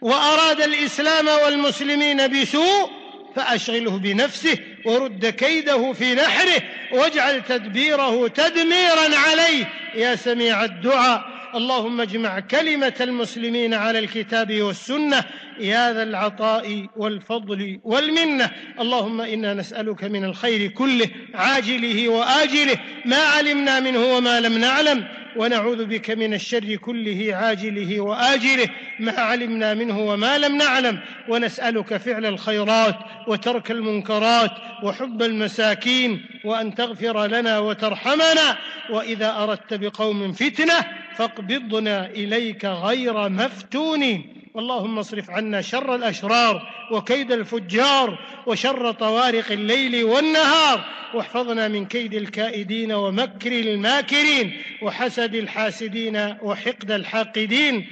وأراد 0.00 0.60
الإسلام 0.60 1.28
والمسلمين 1.28 2.28
بسوء 2.28 2.90
فأشغله 3.36 3.90
بنفسه 3.90 4.58
ورد 4.84 5.26
كيده 5.26 5.92
في 5.92 6.14
نحره 6.14 6.62
واجعل 6.92 7.42
تدبيره 7.42 8.28
تدميرا 8.28 9.16
عليه. 9.16 9.64
يا 9.94 10.16
سميع 10.16 10.64
الدعاء 10.64 11.35
اللهم 11.56 12.00
اجمع 12.00 12.40
كلمة 12.40 12.94
المسلمين 13.00 13.74
على 13.74 13.98
الكتاب 13.98 14.62
والسنة 14.62 15.24
يا 15.60 15.92
ذا 15.92 16.02
العطاء 16.02 16.86
والفضل 16.96 17.80
والمنة. 17.84 18.50
اللهم 18.80 19.20
إنا 19.20 19.54
نسألك 19.54 20.04
من 20.04 20.24
الخير 20.24 20.70
كله 20.70 21.06
عاجله 21.34 22.08
وآجله 22.08 22.76
ما 23.04 23.16
علمنا 23.16 23.80
منه 23.80 24.04
وما 24.04 24.40
لم 24.40 24.58
نعلم. 24.58 25.04
ونعوذ 25.36 25.84
بك 25.84 26.10
من 26.10 26.34
الشر 26.34 26.74
كله 26.74 27.28
عاجله 27.32 28.00
وآجله 28.00 28.68
ما 28.98 29.12
علمنا 29.12 29.74
منه 29.74 29.98
وما 29.98 30.38
لم 30.38 30.56
نعلم. 30.56 30.98
ونسألك 31.28 31.96
فعل 31.96 32.26
الخيرات 32.26 32.98
وترك 33.26 33.70
المنكرات 33.70 34.50
وحب 34.82 35.22
المساكين 35.22 36.26
وأن 36.44 36.74
تغفر 36.74 37.26
لنا 37.26 37.58
وترحمنا. 37.58 38.56
وإذا 38.90 39.36
أردت 39.42 39.74
بقوم 39.74 40.32
فتنة 40.32 40.74
فاقبضنا 41.16 42.06
إليك 42.06 42.64
غير 42.64 43.28
مفتونين 43.28 44.35
اللهم 44.58 44.98
اصرف 44.98 45.30
عنا 45.30 45.62
شر 45.62 45.94
الأشرار 45.94 46.72
وكيد 46.90 47.32
الفجار 47.32 48.18
وشر 48.46 48.92
طوارق 48.92 49.52
الليل 49.52 50.04
والنهار 50.04 50.84
واحفظنا 51.14 51.68
من 51.68 51.86
كيد 51.86 52.14
الكائدين 52.14 52.92
ومكر 52.92 53.52
الماكرين 53.52 54.62
وحسد 54.82 55.34
الحاسدين 55.34 56.36
وحقد 56.42 56.90
الحاقدين 56.90 57.86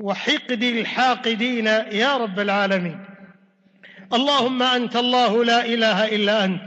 وحقد 0.00 0.62
الحاقدين 0.62 1.66
يا 1.92 2.16
رب 2.16 2.40
العالمين. 2.40 3.04
اللهم 4.12 4.62
أنت 4.62 4.96
الله 4.96 5.44
لا 5.44 5.64
إله 5.64 6.08
إلا 6.08 6.44
أنت 6.44 6.60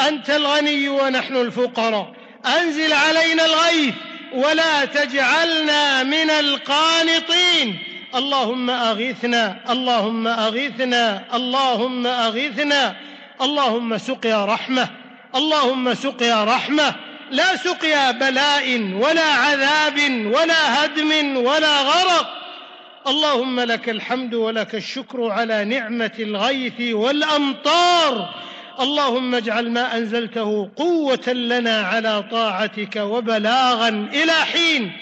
أنت 0.00 0.30
الغني 0.30 0.88
ونحن 0.88 1.36
الفقراء 1.36 2.16
أنزل 2.46 2.92
علينا 2.92 3.44
الغيث 3.44 3.94
ولا 4.32 4.84
تجعلنا 4.84 6.02
من 6.02 6.30
القانطين. 6.30 7.85
اللهم 8.16 8.70
اغثنا 8.70 9.56
اللهم 9.70 10.26
اغثنا 10.26 11.24
اللهم 11.34 12.06
اغثنا 12.06 12.96
اللهم 13.40 13.98
سقيا 13.98 14.44
رحمة 14.44 14.88
اللهم 15.36 15.94
سقيا 15.94 16.44
رحمة. 16.44 16.94
لا 17.30 17.56
سقيا 17.56 18.10
بلاء 18.10 18.80
ولا 18.92 19.32
عذاب 19.32 19.98
ولا 20.34 20.84
هدم 20.84 21.36
ولا 21.36 21.80
غرق. 21.80 22.28
اللهم 23.08 23.60
لك 23.60 23.88
الحمد 23.88 24.34
ولك 24.34 24.74
الشكر 24.74 25.30
على 25.30 25.64
نعمة 25.64 26.12
الغيث 26.18 26.80
والأمطار. 26.80 28.34
اللهم 28.80 29.34
اجعل 29.34 29.70
ما 29.70 29.96
أنزلته 29.96 30.70
قوة 30.76 31.28
لنا 31.32 31.80
على 31.80 32.24
طاعتك 32.30 32.96
وبلاغا 32.96 33.88
إلى 33.88 34.32
حين. 34.32 34.92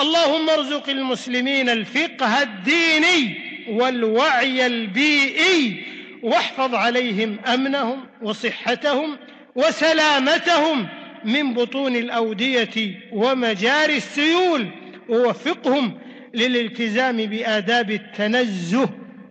اللهم 0.00 0.50
ارزق 0.50 0.88
المسلمين 0.88 1.68
الفقه 1.68 2.42
الديني 2.42 3.34
والوعي 3.68 4.66
البيئي 4.66 5.84
واحفظ 6.22 6.74
عليهم 6.74 7.38
أمنهم 7.54 8.06
وصحتهم 8.22 9.16
وسلامتهم 9.54 10.86
من 11.24 11.54
بطون 11.54 11.96
الأودية 11.96 13.00
ومجاري 13.12 13.96
السيول 13.96 14.66
ووفقهم 15.08 15.98
للالتزام 16.34 17.16
بآداب 17.16 17.90
التنزه 17.90 18.88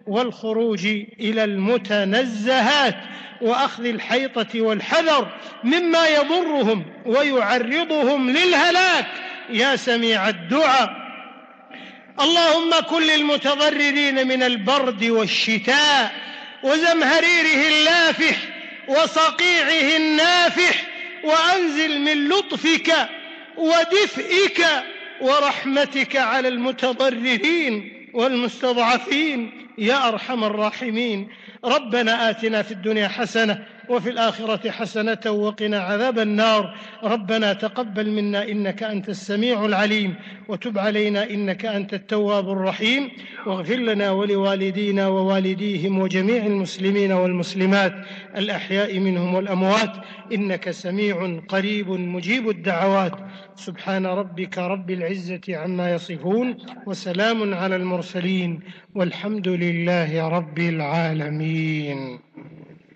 والخروج 0.07 0.85
إلى 1.19 1.43
المتنزهات 1.43 2.95
وأخذ 3.41 3.85
الحيطة 3.85 4.61
والحذر 4.61 5.31
مما 5.63 6.07
يضرهم 6.07 6.85
ويعرضهم 7.05 8.29
للهلاك 8.29 9.07
يا 9.49 9.75
سميع 9.75 10.29
الدعاء. 10.29 11.05
اللهم 12.21 12.79
كن 12.89 13.01
للمتضررين 13.01 14.27
من 14.27 14.43
البرد 14.43 15.03
والشتاء 15.03 16.11
وزمهريره 16.63 17.67
اللافح 17.67 18.37
وصقيعه 18.87 19.97
النافح 19.97 20.83
وأنزل 21.23 21.99
من 22.01 22.29
لطفك 22.29 22.93
ودفئك 23.57 24.65
ورحمتك 25.21 26.15
على 26.15 26.47
المتضررين 26.47 28.07
والمستضعفين 28.13 29.67
يا 29.77 30.07
أرحم 30.07 30.43
الراحمين. 30.43 31.29
ربنا 31.65 32.29
آتنا 32.29 32.61
في 32.61 32.71
الدنيا 32.71 33.07
حسنة 33.07 33.65
وفي 33.89 34.09
الآخرة 34.09 34.71
حسنة 34.71 35.31
وقنا 35.31 35.79
عذاب 35.79 36.19
النار. 36.19 36.75
ربنا 37.03 37.53
تقبل 37.53 38.09
منا 38.11 38.49
إنك 38.49 38.83
أنت 38.83 39.09
السميع 39.09 39.65
العليم 39.65 40.15
وتب 40.47 40.77
علينا 40.77 41.29
إنك 41.29 41.65
أنت 41.65 41.93
التواب 41.93 42.49
الرحيم. 42.49 43.11
واغفر 43.45 43.75
لنا 43.75 44.11
ولوالدينا 44.11 45.07
ووالديهم 45.07 45.99
وجميع 45.99 46.45
المسلمين 46.45 47.11
والمسلمات 47.11 47.93
الأحياء 48.37 48.99
منهم 48.99 49.33
والأموات. 49.33 49.93
إنك 50.33 50.71
سميع 50.71 51.39
قريب 51.47 51.89
مجيب 51.89 52.49
الدعوات. 52.49 53.13
سبحان 53.55 54.05
ربك 54.05 54.57
رب 54.57 54.91
العزة 54.91 55.41
عما 55.49 55.93
يصفون 55.93 56.57
وسلام 56.85 57.53
على 57.53 57.75
المرسلين 57.75 58.59
والحمد 58.95 59.47
لله 59.47 60.27
رب 60.27 60.59
العالمين. 60.59 62.19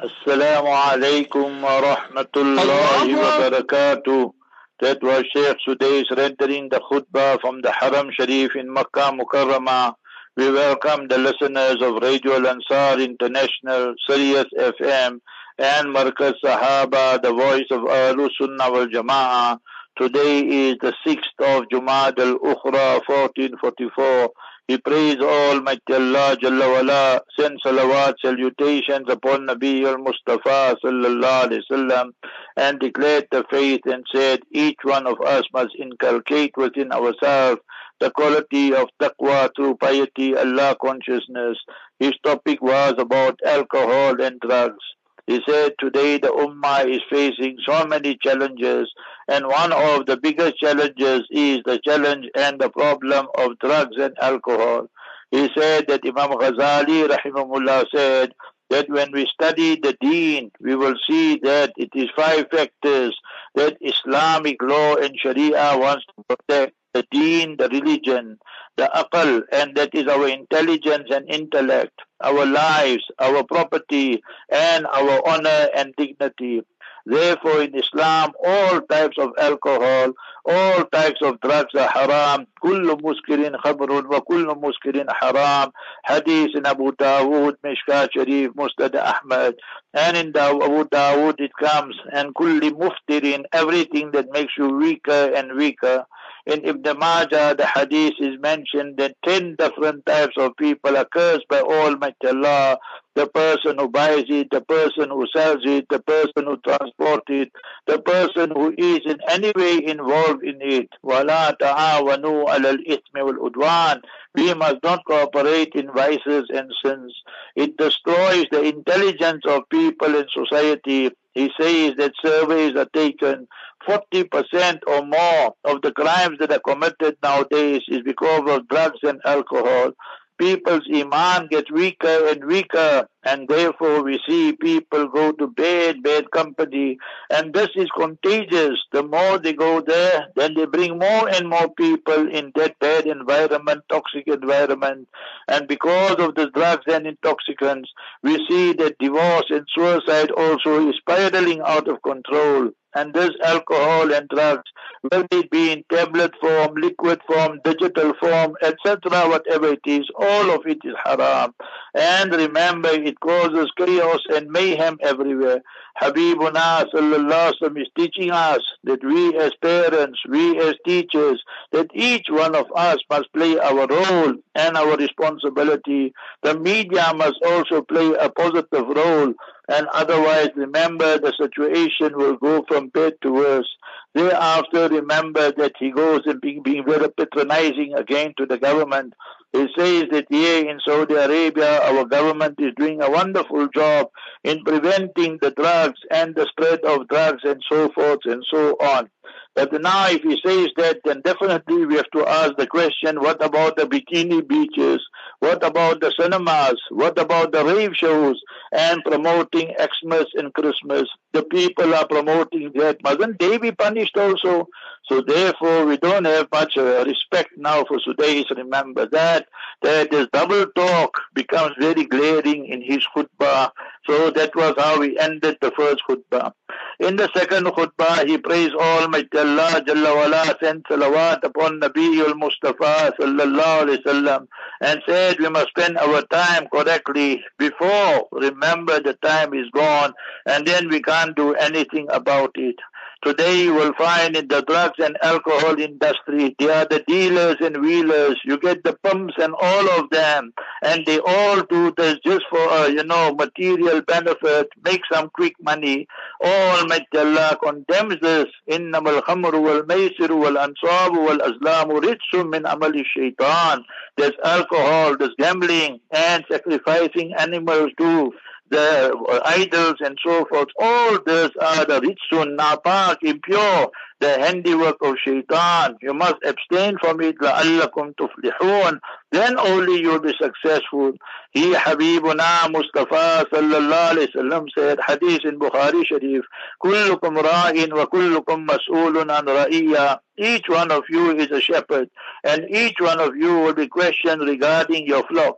Alaikum 0.01 1.61
wa 1.61 1.81
rahmatullahi 1.81 3.15
wa 3.17 3.49
barakatuh. 3.49 4.31
That 4.79 5.03
was 5.03 5.25
Sheikh 5.35 5.57
Sudais 5.67 6.05
rendering 6.15 6.69
the 6.69 6.79
khutbah 6.79 7.41
from 7.41 7.61
the 7.61 7.73
Haram 7.77 8.09
Sharif 8.17 8.55
in 8.55 8.71
Makkah 8.71 9.11
Mukarramah. 9.11 9.95
We 10.37 10.51
welcome 10.51 11.09
the 11.09 11.17
listeners 11.17 11.81
of 11.81 12.01
Radio 12.01 12.35
Ansar 12.47 13.01
International, 13.01 13.93
Sirius 14.07 14.45
FM, 14.57 15.19
and 15.57 15.87
Markaz 15.93 16.35
Sahaba, 16.41 17.21
the 17.21 17.33
voice 17.33 17.67
of 17.69 17.81
Ahlul 17.81 18.29
Sunnah 18.39 18.71
wal 18.71 18.87
Jama'ah. 18.87 19.59
Today 19.97 20.39
is 20.69 20.77
the 20.81 20.93
6th 21.05 21.57
of 21.57 21.65
Jumad 21.67 22.17
al-Ukhra, 22.17 23.01
1444. 23.05 24.29
We 24.69 24.77
praise 24.77 25.17
Almighty 25.17 25.93
Allah 25.93 26.37
Jalla 26.37 26.71
wala, 26.71 27.21
send 27.35 27.59
salawat, 27.65 28.13
salutations 28.23 29.07
upon 29.09 29.47
Nabi 29.47 29.83
al-Mustafa 29.83 30.77
sallallahu 30.85 31.47
alayhi 31.47 31.63
wasallam 31.71 32.11
and 32.55 32.79
declared 32.79 33.25
the 33.31 33.43
faith 33.49 33.81
and 33.85 34.05
said 34.13 34.41
each 34.51 34.77
one 34.83 35.07
of 35.07 35.19
us 35.21 35.41
must 35.55 35.71
inculcate 35.75 36.55
within 36.55 36.91
ourselves 36.91 37.59
the 37.99 38.11
quality 38.11 38.75
of 38.75 38.87
taqwa 39.01 39.49
through 39.55 39.77
piety, 39.77 40.37
Allah 40.37 40.77
consciousness. 40.79 41.57
His 41.99 42.13
topic 42.23 42.61
was 42.61 42.93
about 42.99 43.39
alcohol 43.43 44.21
and 44.21 44.39
drugs. 44.39 44.85
He 45.29 45.39
said 45.47 45.73
today 45.77 46.17
the 46.17 46.29
Ummah 46.29 46.89
is 46.89 47.03
facing 47.07 47.59
so 47.63 47.85
many 47.85 48.17
challenges 48.17 48.91
and 49.27 49.45
one 49.45 49.71
of 49.71 50.07
the 50.07 50.17
biggest 50.17 50.57
challenges 50.57 51.21
is 51.29 51.59
the 51.65 51.79
challenge 51.85 52.25
and 52.33 52.59
the 52.59 52.71
problem 52.71 53.27
of 53.37 53.59
drugs 53.59 53.95
and 53.99 54.17
alcohol. 54.19 54.87
He 55.29 55.47
said 55.55 55.85
that 55.87 56.01
Imam 56.03 56.31
Ghazali 56.31 57.07
rahimahullah 57.07 57.85
said 57.95 58.33
that 58.71 58.89
when 58.89 59.11
we 59.11 59.27
study 59.27 59.79
the 59.79 59.95
deen, 60.01 60.49
we 60.59 60.75
will 60.75 60.95
see 61.07 61.39
that 61.43 61.73
it 61.77 61.89
is 61.93 62.09
five 62.15 62.47
factors 62.49 63.15
that 63.53 63.77
Islamic 63.81 64.59
law 64.63 64.95
and 64.95 65.15
Sharia 65.21 65.77
wants 65.77 66.05
to 66.07 66.23
protect 66.35 66.73
the 66.94 67.04
deen, 67.10 67.56
the 67.56 67.68
religion, 67.68 68.38
the 68.76 68.90
aql, 68.94 69.42
and 69.52 69.74
that 69.76 69.94
is 69.94 70.06
our 70.06 70.28
intelligence 70.28 71.08
and 71.10 71.28
intellect, 71.28 71.92
our 72.20 72.46
lives, 72.46 73.04
our 73.18 73.42
property, 73.44 74.22
and 74.50 74.86
our 74.86 75.28
honor 75.28 75.68
and 75.76 75.92
dignity. 75.96 76.62
Therefore, 77.06 77.60
in 77.60 77.74
Islam, 77.78 78.32
all 78.42 78.80
types 78.80 79.18
of 79.18 79.32
alcohol, 79.38 80.12
all 80.46 80.84
types 80.86 81.20
of 81.22 81.38
drugs 81.40 81.74
are 81.74 81.88
haram. 81.88 82.46
كل 82.62 82.96
مسكر 83.02 83.58
خمر 83.58 84.06
وكل 84.14 84.46
مسكر 84.46 85.06
haram. 85.20 85.70
Hadith 86.06 86.56
in 86.56 86.64
Abu 86.64 86.92
Dawood, 86.92 87.56
Mishkat 87.62 88.08
Sharif, 88.14 88.52
Musnad 88.52 88.94
Ahmad. 88.94 89.54
And 89.92 90.16
in 90.16 90.28
Abu 90.34 90.84
Dawood 90.84 91.40
it 91.40 91.52
comes, 91.60 91.94
and 92.10 92.34
kulli 92.34 92.70
muftirin, 92.70 93.44
everything 93.52 94.10
that 94.12 94.32
makes 94.32 94.54
you 94.56 94.68
weaker 94.68 95.30
and 95.34 95.56
weaker. 95.56 96.06
In 96.46 96.62
Ibn 96.62 96.98
Majah, 96.98 97.54
the 97.56 97.66
hadith 97.66 98.14
is 98.20 98.38
mentioned 98.38 98.98
that 98.98 99.16
10 99.24 99.56
different 99.56 100.04
types 100.04 100.34
of 100.36 100.54
people 100.58 100.94
are 100.94 101.06
cursed 101.06 101.48
by 101.48 101.60
Almighty 101.60 102.26
Allah. 102.26 102.78
The 103.14 103.26
person 103.28 103.78
who 103.78 103.88
buys 103.88 104.24
it, 104.28 104.48
the 104.50 104.60
person 104.60 105.08
who 105.08 105.26
sells 105.34 105.62
it, 105.64 105.86
the 105.88 106.00
person 106.00 106.44
who 106.44 106.58
transports 106.58 107.24
it, 107.28 107.50
the 107.86 107.98
person 107.98 108.50
who 108.50 108.74
is 108.76 109.00
in 109.06 109.18
any 109.28 109.52
way 109.56 109.86
involved 109.86 110.44
in 110.44 110.60
it. 110.60 110.88
وَلَا 111.02 111.56
تَعَاوَنُوا 111.56 112.46
عَلَى 112.48 112.76
الْإِثْمِ 112.76 113.14
وَالْعُدْوَانِ 113.16 114.02
We 114.34 114.52
must 114.52 114.82
not 114.82 115.04
cooperate 115.06 115.72
in 115.74 115.92
vices 115.92 116.50
and 116.52 116.70
sins. 116.84 117.22
It 117.56 117.78
destroys 117.78 118.44
the 118.50 118.62
intelligence 118.62 119.44
of 119.46 119.68
people 119.70 120.14
in 120.14 120.26
society. 120.28 121.10
He 121.33 121.51
says 121.59 121.93
that 121.97 122.13
surveys 122.23 122.75
are 122.75 122.87
taken. 122.93 123.47
40% 123.87 124.79
or 124.87 125.05
more 125.05 125.53
of 125.63 125.81
the 125.81 125.91
crimes 125.91 126.37
that 126.39 126.51
are 126.51 126.59
committed 126.59 127.17
nowadays 127.23 127.81
is 127.87 128.01
because 128.03 128.49
of 128.49 128.67
drugs 128.67 128.99
and 129.03 129.21
alcohol. 129.25 129.91
People's 130.37 130.87
iman 130.93 131.47
gets 131.47 131.71
weaker 131.71 132.27
and 132.27 132.43
weaker 132.45 133.07
and 133.23 133.47
therefore 133.47 134.03
we 134.03 134.19
see 134.27 134.53
people 134.53 135.07
go 135.07 135.31
to 135.33 135.47
bad, 135.47 136.01
bad 136.03 136.31
company 136.31 136.97
and 137.29 137.53
this 137.53 137.69
is 137.75 137.89
contagious. 137.97 138.77
The 138.91 139.03
more 139.03 139.37
they 139.37 139.53
go 139.53 139.81
there, 139.81 140.27
then 140.35 140.53
they 140.55 140.65
bring 140.65 140.97
more 140.97 141.29
and 141.29 141.49
more 141.49 141.69
people 141.73 142.27
in 142.29 142.51
that 142.55 142.79
bad 142.79 143.07
environment, 143.07 143.83
toxic 143.89 144.27
environment 144.27 145.07
and 145.47 145.67
because 145.67 146.15
of 146.19 146.35
the 146.35 146.49
drugs 146.51 146.85
and 146.87 147.07
intoxicants, 147.07 147.89
we 148.23 148.35
see 148.49 148.73
that 148.73 148.97
divorce 148.99 149.45
and 149.49 149.65
suicide 149.75 150.31
also 150.31 150.87
is 150.89 150.95
spiraling 150.97 151.61
out 151.65 151.87
of 151.87 152.01
control 152.01 152.71
and 152.95 153.13
this 153.13 153.31
alcohol 153.43 154.11
and 154.13 154.27
drugs, 154.29 154.63
whether 155.01 155.27
it 155.31 155.51
be 155.51 155.71
in 155.71 155.83
tablet 155.91 156.33
form, 156.41 156.73
liquid 156.75 157.21
form, 157.27 157.59
digital 157.63 158.13
form, 158.19 158.55
etc., 158.63 158.99
whatever 159.29 159.73
it 159.73 159.81
is, 159.85 160.07
all 160.17 160.51
of 160.51 160.65
it 160.65 160.79
is 160.83 160.95
haram. 161.05 161.53
And 161.93 162.31
remember, 162.31 162.89
it 163.09 163.19
causes 163.19 163.71
chaos 163.75 164.21
and 164.35 164.51
mayhem 164.51 164.97
everywhere. 165.01 165.61
Habibuna 166.01 166.85
sallallahu 166.93 167.81
is 167.81 167.87
teaching 167.97 168.31
us 168.31 168.61
that 168.83 169.03
we 169.03 169.35
as 169.37 169.51
parents, 169.61 170.19
we 170.29 170.59
as 170.59 170.75
teachers, 170.85 171.43
that 171.71 171.87
each 171.93 172.27
one 172.29 172.55
of 172.55 172.67
us 172.75 172.97
must 173.09 173.33
play 173.33 173.57
our 173.57 173.87
role 173.87 174.33
and 174.53 174.77
our 174.77 174.95
responsibility. 174.95 176.13
The 176.43 176.57
media 176.59 177.11
must 177.15 177.39
also 177.43 177.81
play 177.81 178.13
a 178.19 178.29
positive 178.29 178.87
role 178.87 179.33
and 179.69 179.87
otherwise 179.93 180.49
remember 180.55 181.17
the 181.19 181.33
situation 181.39 182.17
will 182.17 182.37
go 182.37 182.63
from 182.67 182.89
bad 182.89 183.13
to 183.21 183.33
worse. 183.33 183.69
Thereafter 184.15 184.89
remember 184.89 185.51
that 185.51 185.73
he 185.79 185.91
goes 185.91 186.21
and 186.25 186.41
being, 186.41 186.63
being 186.63 186.83
very 186.85 187.09
patronizing 187.09 187.93
again 187.95 188.33
to 188.37 188.45
the 188.45 188.57
government. 188.57 189.13
He 189.51 189.67
says 189.75 190.03
that 190.11 190.27
here 190.29 190.69
in 190.69 190.79
Saudi 190.85 191.15
Arabia 191.15 191.81
our 191.81 192.05
government 192.05 192.55
is 192.59 192.73
doing 192.77 193.01
a 193.01 193.09
wonderful 193.09 193.67
job 193.69 194.09
in 194.43 194.63
preventing 194.63 195.39
the 195.41 195.51
drugs 195.51 195.99
and 196.11 196.35
the 196.35 196.45
spread 196.45 196.81
of 196.81 197.07
drugs 197.07 197.41
and 197.43 197.61
so 197.67 197.89
forth 197.89 198.19
and 198.25 198.45
so 198.49 198.75
on. 198.79 199.09
But 199.55 199.73
now 199.81 200.07
if 200.09 200.21
he 200.21 200.39
says 200.45 200.69
that, 200.77 200.99
then 201.03 201.21
definitely 201.21 201.85
we 201.85 201.95
have 201.95 202.09
to 202.11 202.25
ask 202.27 202.55
the 202.57 202.67
question, 202.67 203.19
what 203.19 203.43
about 203.43 203.75
the 203.75 203.83
bikini 203.87 204.47
beaches? 204.47 205.05
What 205.39 205.63
about 205.65 205.99
the 205.99 206.13
cinemas? 206.17 206.79
What 206.91 207.17
about 207.17 207.51
the 207.51 207.65
rave 207.65 207.95
shows 207.95 208.39
and 208.71 209.03
promoting 209.03 209.73
Xmas 209.77 210.27
and 210.35 210.53
Christmas? 210.53 211.09
The 211.33 211.43
people 211.43 211.93
are 211.93 212.07
promoting 212.07 212.71
that. 212.75 213.03
Mustn't 213.03 213.39
they 213.39 213.57
be 213.57 213.71
punished 213.71 214.17
also? 214.17 214.67
So 215.09 215.21
therefore, 215.21 215.85
we 215.85 215.97
don't 215.97 216.25
have 216.25 216.47
much 216.51 216.77
uh, 216.77 217.03
respect 217.05 217.51
now 217.57 217.83
for 217.85 217.99
Sudais. 217.99 218.45
Remember 218.55 219.07
that, 219.07 219.47
that 219.81 220.11
this 220.11 220.27
double 220.31 220.67
talk 220.75 221.19
becomes 221.33 221.73
very 221.79 222.05
glaring 222.05 222.67
in 222.67 222.81
his 222.81 223.05
khutbah. 223.15 223.71
So 224.07 224.29
that 224.31 224.55
was 224.55 224.75
how 224.77 225.01
he 225.01 225.17
ended 225.19 225.57
the 225.61 225.71
first 225.71 226.01
khutbah. 226.07 226.53
In 226.99 227.15
the 227.15 227.29
second 227.35 227.65
khutbah, 227.65 228.27
he 228.27 228.37
praised 228.37 228.75
Almighty 228.75 229.37
Allah 229.37 229.81
Jalla 229.85 230.15
wala, 230.15 230.57
sent 230.61 230.85
salawat 230.85 231.43
upon 231.43 231.79
Nabi 231.79 232.25
al-Mustafa 232.25 233.13
sallallahu 233.19 233.83
alayhi 233.85 234.03
wasallam 234.03 234.47
and 234.81 235.01
said 235.07 235.39
we 235.39 235.49
must 235.49 235.69
spend 235.69 235.97
our 235.97 236.21
time 236.23 236.67
correctly 236.73 237.43
before, 237.57 238.27
remember 238.31 238.99
the 238.99 239.13
time 239.15 239.53
is 239.53 239.69
gone 239.73 240.13
and 240.45 240.65
then 240.67 240.89
we 240.89 241.01
can't 241.01 241.18
do 241.18 241.54
anything 241.54 242.06
about 242.10 242.52
it. 242.56 242.76
Today 243.24 243.62
you 243.62 243.72
will 243.72 243.94
find 243.94 244.36
in 244.36 244.48
the 244.48 244.60
drugs 244.60 244.98
and 244.98 245.16
alcohol 245.22 245.80
industry, 245.80 246.54
they 246.58 246.68
are 246.68 246.84
the 246.84 247.02
dealers 247.08 247.56
and 247.62 247.80
wheelers. 247.80 248.38
You 248.44 248.58
get 248.58 248.84
the 248.84 248.98
pumps 249.02 249.32
and 249.38 249.54
all 249.58 249.88
of 249.98 250.10
them. 250.10 250.52
And 250.82 251.06
they 251.06 251.20
all 251.20 251.62
do 251.62 251.90
this 251.96 252.18
just 252.22 252.42
for, 252.50 252.58
uh, 252.58 252.88
you 252.88 253.02
know, 253.02 253.34
material 253.34 254.02
benefit, 254.02 254.68
make 254.84 255.00
some 255.10 255.30
quick 255.30 255.54
money. 255.62 256.06
Almighty 256.44 257.16
Allah 257.16 257.56
condemns 257.64 258.20
this. 258.20 258.46
إنما 258.70 259.10
الخمر 259.18 259.56
والميسر 259.56 260.32
والأنصاب 260.32 261.16
والأزلام 261.16 261.90
رجس 261.90 262.34
من 262.34 262.66
عمل 262.66 263.00
الشيطان. 263.00 263.84
There's 264.18 264.36
alcohol, 264.44 265.16
there's 265.16 265.34
gambling, 265.38 266.00
and 266.10 266.44
sacrificing 266.50 267.32
animals 267.38 267.90
too 267.98 268.34
the 268.70 269.42
idols 269.44 269.96
and 270.00 270.18
so 270.24 270.44
forth, 270.46 270.68
all 270.80 271.18
these 271.26 271.50
are 271.60 271.84
the 271.84 272.00
ritsun, 272.00 272.56
napak, 272.56 273.18
impure, 273.22 273.90
the 274.20 274.38
handiwork 274.38 274.96
of 275.02 275.16
shaitan. 275.22 275.96
You 276.00 276.14
must 276.14 276.36
abstain 276.44 276.96
from 276.98 277.20
it, 277.20 277.36
لَأَلَّكُمْ 277.38 278.14
تُفْلِحُونَ 278.14 278.98
Then 279.32 279.58
only 279.58 280.00
you'll 280.00 280.20
be 280.20 280.32
successful. 280.40 281.12
He 281.52 281.74
Habibuna 281.74 282.70
Mustafa 282.70 283.46
sallallahu 283.52 284.16
alayhi 284.16 284.34
wasallam 284.34 284.66
said, 284.76 284.98
hadith 285.06 285.44
in 285.44 285.58
Bukhari 285.58 286.06
Sharif, 286.06 286.44
كُلُّكُمْ 286.82 287.42
رَاءٍ 287.42 287.88
وَكُلُّكُمْ 287.88 288.66
مَسْئُولٌ 288.66 289.30
عَنْ 289.30 289.44
رَئِيَّةٍ 289.44 290.18
Each 290.38 290.68
one 290.68 290.90
of 290.90 291.04
you 291.10 291.36
is 291.36 291.50
a 291.50 291.60
shepherd, 291.60 292.08
and 292.44 292.64
each 292.70 293.00
one 293.00 293.20
of 293.20 293.36
you 293.36 293.58
will 293.58 293.74
be 293.74 293.88
questioned 293.88 294.40
regarding 294.40 295.06
your 295.06 295.24
flock. 295.26 295.56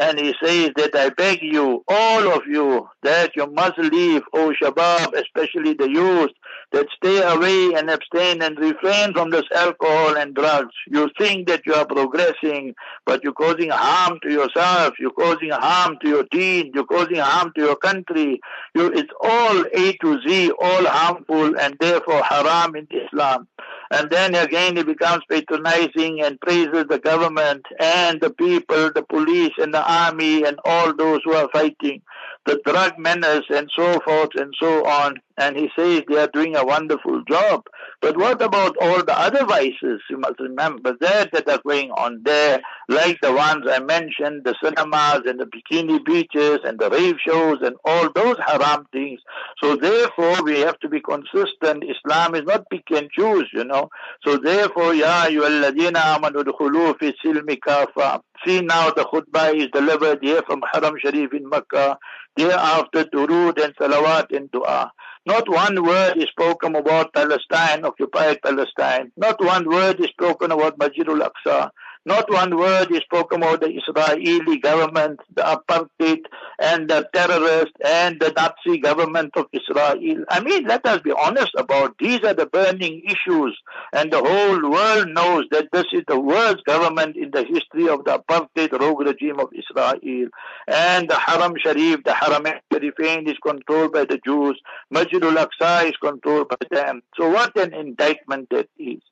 And 0.00 0.18
he 0.18 0.34
says 0.42 0.70
that 0.76 0.94
I 0.94 1.10
beg 1.10 1.42
you, 1.42 1.84
all 1.86 2.32
of 2.32 2.46
you, 2.46 2.88
that 3.02 3.36
you 3.36 3.46
must 3.48 3.76
leave, 3.76 4.22
O 4.32 4.50
Shabab, 4.60 5.12
especially 5.12 5.74
the 5.74 5.90
youth, 5.90 6.30
that 6.72 6.86
stay 6.96 7.20
away 7.20 7.74
and 7.78 7.90
abstain 7.90 8.40
and 8.40 8.58
refrain 8.58 9.12
from 9.12 9.28
this 9.28 9.44
alcohol 9.54 10.16
and 10.16 10.34
drugs. 10.34 10.72
You 10.88 11.10
think 11.18 11.48
that 11.48 11.66
you 11.66 11.74
are 11.74 11.84
progressing, 11.84 12.74
but 13.04 13.22
you're 13.22 13.34
causing 13.34 13.68
harm 13.68 14.18
to 14.22 14.32
yourself, 14.32 14.94
you're 14.98 15.10
causing 15.10 15.50
harm 15.50 15.98
to 16.02 16.08
your 16.08 16.24
deen, 16.30 16.70
you're 16.74 16.86
causing 16.86 17.16
harm 17.16 17.52
to 17.56 17.60
your 17.60 17.76
country. 17.76 18.40
You, 18.74 18.86
it's 18.94 19.12
all 19.20 19.64
A 19.74 19.92
to 19.98 20.18
Z, 20.26 20.52
all 20.52 20.86
harmful 20.86 21.58
and 21.58 21.76
therefore 21.78 22.22
haram 22.22 22.74
in 22.74 22.88
Islam. 22.90 23.48
And 23.90 24.10
then 24.10 24.34
again 24.34 24.76
he 24.76 24.82
becomes 24.84 25.22
patronizing 25.28 26.22
and 26.22 26.40
praises 26.40 26.86
the 26.88 27.00
government 27.02 27.66
and 27.80 28.20
the 28.20 28.30
people, 28.30 28.90
the 28.94 29.02
police 29.08 29.52
and 29.58 29.74
the 29.74 29.84
army 29.90 30.44
and 30.44 30.58
all 30.64 30.94
those 30.94 31.20
who 31.24 31.34
are 31.34 31.48
fighting, 31.52 32.02
the 32.46 32.60
drug 32.64 32.98
menace 32.98 33.46
and 33.50 33.70
so 33.76 34.00
forth 34.00 34.30
and 34.36 34.54
so 34.60 34.86
on 34.86 35.16
and 35.40 35.56
he 35.56 35.70
says 35.74 36.02
they 36.06 36.18
are 36.18 36.28
doing 36.28 36.54
a 36.54 36.64
wonderful 36.64 37.22
job. 37.24 37.64
But 38.02 38.16
what 38.16 38.42
about 38.42 38.76
all 38.80 39.02
the 39.02 39.18
other 39.18 39.44
vices? 39.46 40.00
You 40.10 40.18
must 40.18 40.38
remember 40.38 40.96
that 41.00 41.32
that 41.32 41.48
are 41.48 41.60
going 41.66 41.90
on 41.92 42.22
there, 42.24 42.60
like 42.88 43.18
the 43.22 43.32
ones 43.32 43.64
I 43.68 43.80
mentioned, 43.80 44.44
the 44.44 44.54
cinemas 44.62 45.22
and 45.26 45.40
the 45.40 45.46
bikini 45.46 46.04
beaches 46.04 46.60
and 46.64 46.78
the 46.78 46.90
rave 46.90 47.16
shows 47.26 47.58
and 47.62 47.76
all 47.84 48.10
those 48.12 48.36
haram 48.46 48.86
things. 48.92 49.20
So 49.62 49.76
therefore 49.76 50.42
we 50.44 50.60
have 50.60 50.78
to 50.80 50.88
be 50.88 51.00
consistent. 51.00 51.84
Islam 51.84 52.34
is 52.34 52.44
not 52.44 52.68
pick 52.70 52.90
and 52.90 53.10
choose, 53.10 53.48
you 53.52 53.64
know. 53.64 53.88
So 54.26 54.36
therefore, 54.36 54.94
Ya 54.94 55.26
ayyuhalladhina 55.26 56.18
amanu 56.18 56.98
fi 56.98 57.14
silmi 57.24 57.58
kafa. 57.58 58.22
See 58.46 58.60
now 58.60 58.90
the 58.90 59.04
khutbah 59.04 59.54
is 59.54 59.68
delivered 59.72 60.18
here 60.22 60.42
from 60.46 60.62
Haram 60.72 60.96
Sharif 60.98 61.32
in 61.32 61.48
Makkah. 61.48 61.98
Thereafter 62.36 63.04
durud 63.04 63.62
and 63.62 63.74
salawat 63.76 64.34
and 64.34 64.50
dua. 64.50 64.92
Not 65.26 65.48
one 65.48 65.82
word 65.84 66.16
is 66.16 66.28
spoken 66.30 66.74
about 66.76 67.12
Palestine, 67.14 67.84
occupied 67.84 68.38
Palestine. 68.42 69.12
Not 69.16 69.40
one 69.44 69.68
word 69.68 70.00
is 70.00 70.08
spoken 70.08 70.50
about 70.50 70.78
Masjidul 70.78 71.26
Aqsa. 71.28 71.70
Not 72.06 72.30
one 72.30 72.56
word 72.56 72.90
is 72.90 73.00
spoken 73.00 73.42
about 73.42 73.60
the 73.60 73.68
Israeli 73.68 74.58
government, 74.58 75.20
the 75.34 75.42
apartheid, 75.42 76.24
and 76.58 76.88
the 76.88 77.06
terrorist, 77.12 77.72
and 77.84 78.18
the 78.18 78.32
Nazi 78.32 78.78
government 78.78 79.32
of 79.36 79.46
Israel. 79.52 80.24
I 80.30 80.40
mean, 80.40 80.64
let 80.64 80.86
us 80.86 81.00
be 81.02 81.12
honest 81.12 81.52
about 81.58 81.96
these 81.98 82.20
are 82.24 82.32
the 82.32 82.46
burning 82.46 83.02
issues, 83.04 83.58
and 83.92 84.10
the 84.10 84.18
whole 84.18 84.70
world 84.70 85.08
knows 85.08 85.44
that 85.50 85.68
this 85.72 85.84
is 85.92 86.02
the 86.08 86.18
worst 86.18 86.64
government 86.64 87.16
in 87.16 87.30
the 87.32 87.44
history 87.44 87.88
of 87.88 88.04
the 88.04 88.18
apartheid 88.18 88.72
rogue 88.80 89.00
regime 89.00 89.38
of 89.38 89.50
Israel. 89.52 90.28
And 90.68 91.08
the 91.08 91.18
Haram 91.18 91.54
Sharif, 91.62 92.02
the 92.04 92.14
Haram 92.14 92.44
Sharifain 92.72 93.28
is 93.28 93.36
controlled 93.46 93.92
by 93.92 94.06
the 94.06 94.18
Jews. 94.24 94.58
Masjidul 94.92 95.36
Aqsa 95.36 95.86
is 95.88 95.96
controlled 96.02 96.48
by 96.48 96.66
them. 96.70 97.02
So 97.16 97.28
what 97.28 97.56
an 97.58 97.74
indictment 97.74 98.48
that 98.50 98.68
is. 98.78 99.02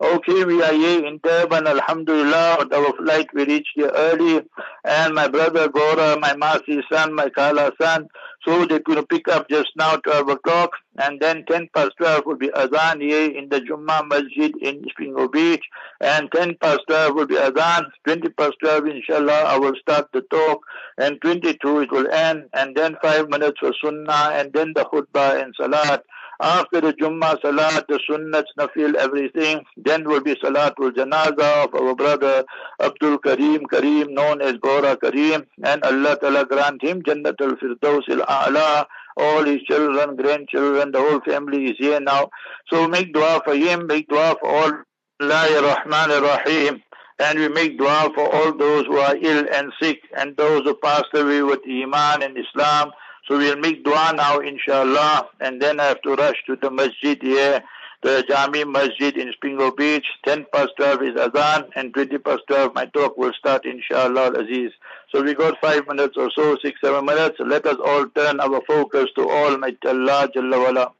Okay, 0.00 0.44
we 0.44 0.62
are 0.62 0.72
here 0.74 1.04
in 1.04 1.18
Durban, 1.24 1.66
Alhamdulillah. 1.66 2.68
Our 2.72 2.92
flight, 2.98 3.26
we 3.34 3.44
reached 3.46 3.72
here 3.74 3.90
early. 3.92 4.42
And 4.84 5.12
my 5.12 5.26
brother 5.26 5.68
Gora, 5.68 6.16
my 6.20 6.34
Masi 6.34 6.80
son, 6.88 7.12
my 7.14 7.28
Kala 7.30 7.72
son, 7.82 8.06
so 8.46 8.64
they 8.64 8.78
could 8.78 9.08
pick 9.08 9.26
up 9.26 9.48
just 9.50 9.70
now 9.74 9.96
12 9.96 10.28
o'clock. 10.28 10.70
And 10.98 11.18
then 11.18 11.44
10 11.50 11.70
past 11.74 11.94
12 11.98 12.26
will 12.26 12.36
be 12.36 12.48
Azan 12.54 13.00
here 13.00 13.28
in 13.28 13.48
the 13.48 13.60
Jummah 13.60 14.06
Masjid 14.06 14.54
in 14.62 14.84
Springo 14.84 15.32
Beach. 15.32 15.64
And 16.00 16.30
10 16.30 16.58
past 16.60 16.82
12 16.86 17.16
will 17.16 17.26
be 17.26 17.36
Azan. 17.36 17.86
20 18.04 18.28
past 18.30 18.54
12, 18.62 18.86
inshallah, 18.86 19.46
I 19.46 19.58
will 19.58 19.74
start 19.80 20.06
the 20.12 20.20
talk. 20.30 20.60
And 20.98 21.20
22 21.22 21.80
it 21.80 21.90
will 21.90 22.08
end. 22.12 22.44
And 22.52 22.76
then 22.76 22.96
5 23.02 23.30
minutes 23.30 23.58
for 23.58 23.74
Sunnah. 23.84 24.30
And 24.32 24.52
then 24.52 24.74
the 24.76 24.84
Khutbah 24.84 25.42
and 25.42 25.52
Salat. 25.60 26.04
After 26.40 26.80
the 26.80 26.92
Jummah 26.92 27.40
Salat, 27.42 27.86
the 27.88 27.98
Sunnats, 28.08 28.44
Nafil, 28.58 28.94
everything, 28.94 29.64
then 29.76 30.04
will 30.08 30.20
be 30.20 30.34
Salatul 30.36 30.92
Janaza 30.92 31.64
of 31.64 31.74
our 31.74 31.94
brother 31.94 32.44
Abdul 32.80 33.18
Kareem 33.18 33.62
Kareem, 33.62 34.10
known 34.10 34.40
as 34.40 34.54
Gora 34.54 34.96
Kareem, 34.96 35.44
and 35.64 35.82
Allah 35.82 36.16
Ta'ala 36.20 36.46
grant 36.46 36.82
him 36.82 37.02
Jannatul 37.02 37.58
Firdaus 37.58 38.08
al-A'la, 38.08 38.86
all 39.16 39.44
his 39.44 39.62
children, 39.62 40.14
grandchildren, 40.14 40.92
the 40.92 41.00
whole 41.00 41.20
family 41.20 41.66
is 41.66 41.76
here 41.78 41.98
now. 42.00 42.30
So 42.72 42.86
make 42.86 43.12
dua 43.12 43.42
for 43.44 43.54
him, 43.54 43.86
make 43.86 44.08
dua 44.08 44.36
for 44.40 44.48
all. 44.48 44.72
Allah 45.20 45.76
Rahman 45.84 46.22
Rahim. 46.22 46.82
And 47.18 47.38
we 47.40 47.48
make 47.48 47.76
dua 47.76 48.10
for 48.14 48.32
all 48.32 48.56
those 48.56 48.86
who 48.86 48.98
are 48.98 49.16
ill 49.16 49.44
and 49.52 49.72
sick 49.82 49.98
and 50.16 50.36
those 50.36 50.62
who 50.62 50.74
passed 50.76 51.12
away 51.14 51.42
with 51.42 51.58
Iman 51.68 52.22
and 52.22 52.38
Islam. 52.38 52.92
So 53.27 53.37
we'll 53.37 53.55
make 53.57 53.83
dua 53.85 54.13
now, 54.15 54.39
inshallah, 54.39 55.29
and 55.39 55.61
then 55.61 55.79
I 55.79 55.85
have 55.85 56.01
to 56.01 56.15
rush 56.15 56.35
to 56.47 56.57
the 56.57 56.69
masjid 56.69 57.17
here, 57.21 57.63
the 58.01 58.21
Jami 58.27 58.65
Masjid 58.65 59.15
in 59.15 59.31
Springo 59.31 59.75
Beach. 59.75 60.05
10 60.25 60.45
past 60.51 60.71
12 60.75 61.03
is 61.03 61.15
Azan, 61.15 61.69
and 61.75 61.93
20 61.93 62.17
past 62.17 62.41
12 62.47 62.75
my 62.75 62.85
talk 62.87 63.17
will 63.17 63.31
start, 63.31 63.65
inshallah, 63.65 64.33
Aziz. 64.33 64.71
So 65.09 65.23
we 65.23 65.33
got 65.35 65.57
five 65.61 65.87
minutes 65.87 66.17
or 66.17 66.31
so, 66.35 66.57
six, 66.61 66.81
seven 66.83 67.05
minutes. 67.05 67.37
Let 67.39 67.65
us 67.65 67.77
all 67.85 68.07
turn 68.09 68.41
our 68.41 68.61
focus 68.67 69.05
to 69.15 69.29
Almighty 69.29 69.87
Allah 69.87 70.29
Jalla 70.35 70.63
wala. 70.65 70.93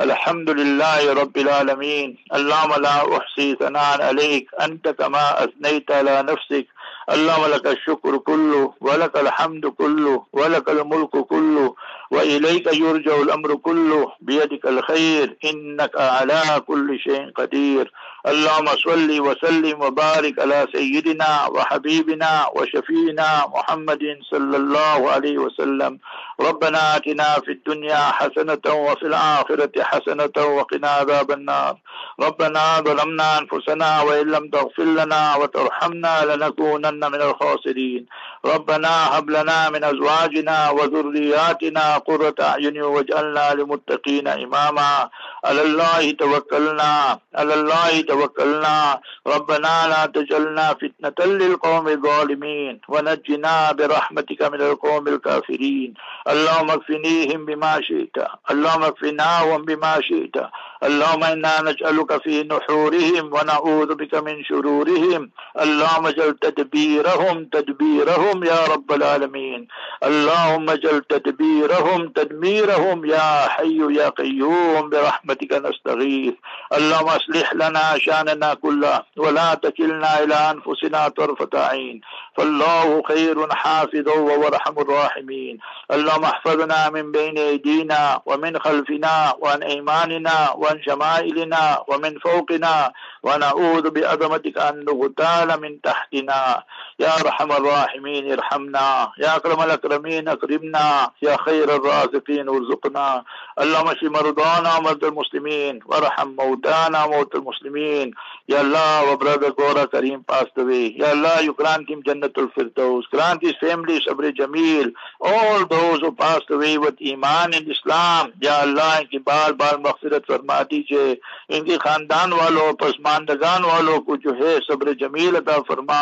الحمد 0.00 0.50
لله 0.50 1.12
رب 1.12 1.36
العالمين 1.38 2.18
اللهم 2.34 2.82
لا 2.82 3.16
أحصي 3.16 3.56
ثناء 3.60 4.02
عليك 4.02 4.50
أنت 4.60 4.88
كما 4.88 5.44
أثنيت 5.44 5.90
على 5.90 6.22
نفسك 6.22 6.66
اللهم 7.11 7.45
لك 7.45 7.67
الشكر 7.67 8.17
كله 8.17 8.73
ولك 8.81 9.17
الحمد 9.17 9.65
كله 9.65 10.25
ولك 10.33 10.69
الملك 10.69 11.09
كله 11.09 11.75
وإليك 12.11 12.67
يرجع 12.73 13.15
الأمر 13.21 13.55
كله 13.55 14.11
بيدك 14.19 14.65
الخير. 14.65 15.37
إنك 15.45 15.91
على 15.95 16.61
كل 16.67 16.99
شيء 16.99 17.31
قدير. 17.35 17.91
اللهم 18.27 18.67
صل 18.67 19.09
وسلم 19.19 19.81
وبارك 19.81 20.39
على 20.39 20.67
سيدنا 20.75 21.47
وحبيبنا 21.47 22.45
وشفينا 22.55 23.47
محمد 23.55 24.03
صلى 24.31 24.57
الله 24.57 25.11
عليه 25.11 25.37
وسلم. 25.37 25.99
ربنا 26.41 26.95
آتنا 26.95 27.29
في 27.45 27.51
الدنيا 27.51 27.97
حسنة 27.97 28.65
وفي 28.67 29.05
الآخرة 29.07 29.83
حسنة 29.83 30.37
وقنا 30.37 30.89
عذاب 30.89 31.31
النار. 31.31 31.75
ربنا 32.19 32.79
ظلمنا 32.79 33.39
أنفسنا 33.39 34.01
وإن 34.01 34.27
لم 34.31 34.49
تغفر 34.49 34.83
لنا 34.83 35.35
وترحمنا 35.35 36.13
لنكونن 36.25 37.11
من 37.11 37.21
الخاسرين. 37.21 38.05
ربنا 38.45 39.17
هب 39.17 39.29
لنا 39.29 39.69
من 39.69 39.83
أزواجنا 39.83 40.69
وذرياتنا 40.69 42.00
قرة 42.07 42.35
أعين 42.41 42.81
واجعلنا 42.81 43.53
للمتقين 43.53 44.27
إماما. 44.27 45.09
على 45.45 45.61
الله 45.61 46.11
توكلنا 46.11 47.19
على 47.35 47.53
الله 47.53 48.01
توكلنا. 48.01 48.99
ربنا 49.27 49.73
لا 49.91 50.01
تجعلنا 50.05 50.67
فتنة 50.81 51.19
للقوم 51.25 51.85
الظالمين. 51.87 52.73
ونجنا 52.87 53.71
برحمتك 53.71 54.41
من 54.41 54.61
القوم 54.61 55.07
الكافرين. 55.07 55.93
اللهم 56.27 56.69
اكفنيهم 56.71 57.45
بما 57.45 57.73
شئت 57.81 58.17
اللهم 58.51 58.83
اكفناهم 58.83 59.59
بما 59.65 59.93
شئت. 60.01 60.35
اللهم 60.83 61.23
إنا 61.23 61.61
نجعلك 61.61 62.23
في 62.23 62.43
نحورهم 62.43 63.33
ونعوذ 63.33 63.95
بك 63.95 64.15
من 64.15 64.43
شرورهم. 64.43 65.29
اللهم 65.61 66.07
اجعل 66.07 66.37
تدبيرهم 66.41 67.45
تدبيرهم 67.45 68.43
يا 68.43 68.65
رب 68.73 68.91
العالمين. 68.91 69.67
اللهم 70.03 70.69
اجعل 70.69 71.01
تدبيرهم 71.09 72.07
تدميرهم 72.07 73.05
يا 73.05 73.47
حي 73.47 73.79
يا 73.99 74.09
قيوم. 74.09 74.89
برحمتك 74.89 75.53
نستغيث. 75.53 76.33
اللهم 76.73 77.07
اصلح 77.07 77.53
لنا 77.53 77.97
شأننا 77.97 78.53
كله 78.53 79.01
ولا 79.17 79.53
تكلنا 79.53 80.23
إلى 80.23 80.35
أنفسنا 80.35 81.07
طرفة 81.07 81.49
عين. 81.53 82.01
فالله 82.37 83.03
خير 83.07 83.49
حافظا 83.51 84.13
وهو 84.13 84.47
ارحم 84.47 84.79
الراحمين. 84.79 85.57
اللهم 85.91 86.23
احفظنا 86.23 86.89
من 86.89 87.11
بين 87.11 87.37
أيدينا 87.37 88.21
ومن 88.25 88.59
خلفنا 88.59 89.33
وعن 89.39 89.63
أيماننا 89.63 90.51
وعن 90.55 90.81
شمائلنا 90.83 91.83
ومن 91.87 92.19
فوقنا 92.19 92.91
ونعوذ 93.23 93.89
بعظمتك 93.89 94.57
أن 94.57 94.85
نغتال 94.85 95.61
من 95.61 95.81
تحتنا. 95.81 96.63
يا 96.99 97.19
أرحم 97.19 97.51
الراحمين 97.51 98.31
ارحمنا. 98.31 99.11
يا 99.17 99.35
أكرم 99.35 99.61
الأكرمين 99.61 100.27
أكرمنا. 100.27 101.11
يا 101.21 101.37
خير 101.45 101.75
الرازقين 101.75 102.49
ارزقنا. 102.49 103.23
اللهم 103.61 103.87
اشف 103.87 104.03
مرضانا 104.03 104.77
ومرضى 104.77 105.07
المسلمين 105.07 105.79
وارحم 105.85 106.27
موتانا 106.27 107.03
وموتى 107.03 107.37
المسلمين. 107.37 108.11
يا 108.49 108.61
الله 108.61 109.11
وبرادر 109.11 109.49
گورا 109.49 109.85
كريم 109.85 110.23
passed 110.31 110.57
away. 110.57 110.97
ya 110.97 111.11
Allah 111.11 111.41
you 111.43 111.53
grant 111.53 111.89
him 111.89 112.01
Jannatul 112.03 112.49
Firdaus. 112.57 113.03
Grant 113.11 113.41
his 113.43 113.53
family 113.61 113.99
Sabr 114.01 114.31
Jameel. 114.33 114.91
All 115.19 115.65
those 115.65 115.99
who 115.99 116.11
passed 116.11 116.49
away 116.49 116.77
with 116.77 116.95
Iman 117.13 117.53
in 117.53 117.69
Islam. 117.69 118.33
يا 118.41 118.63
الله 118.63 118.97
ان 118.99 119.05
کی 119.05 119.19
بار 119.19 119.51
بار 119.51 119.77
مغفرت 119.77 120.27
فرما 120.27 120.61
دیجئے 120.71 121.13
ان 121.49 121.65
کے 121.65 121.77
خاندان 121.83 122.33
والوں 122.33 122.73
پسماندگان 122.73 123.63
والوں 123.63 123.99
کو 123.99 124.15
جو 124.17 124.35
ہے 124.35 124.57
صبر 124.67 124.91
جمیل 124.99 125.35
عطا 125.35 125.61
فرما 125.67 126.01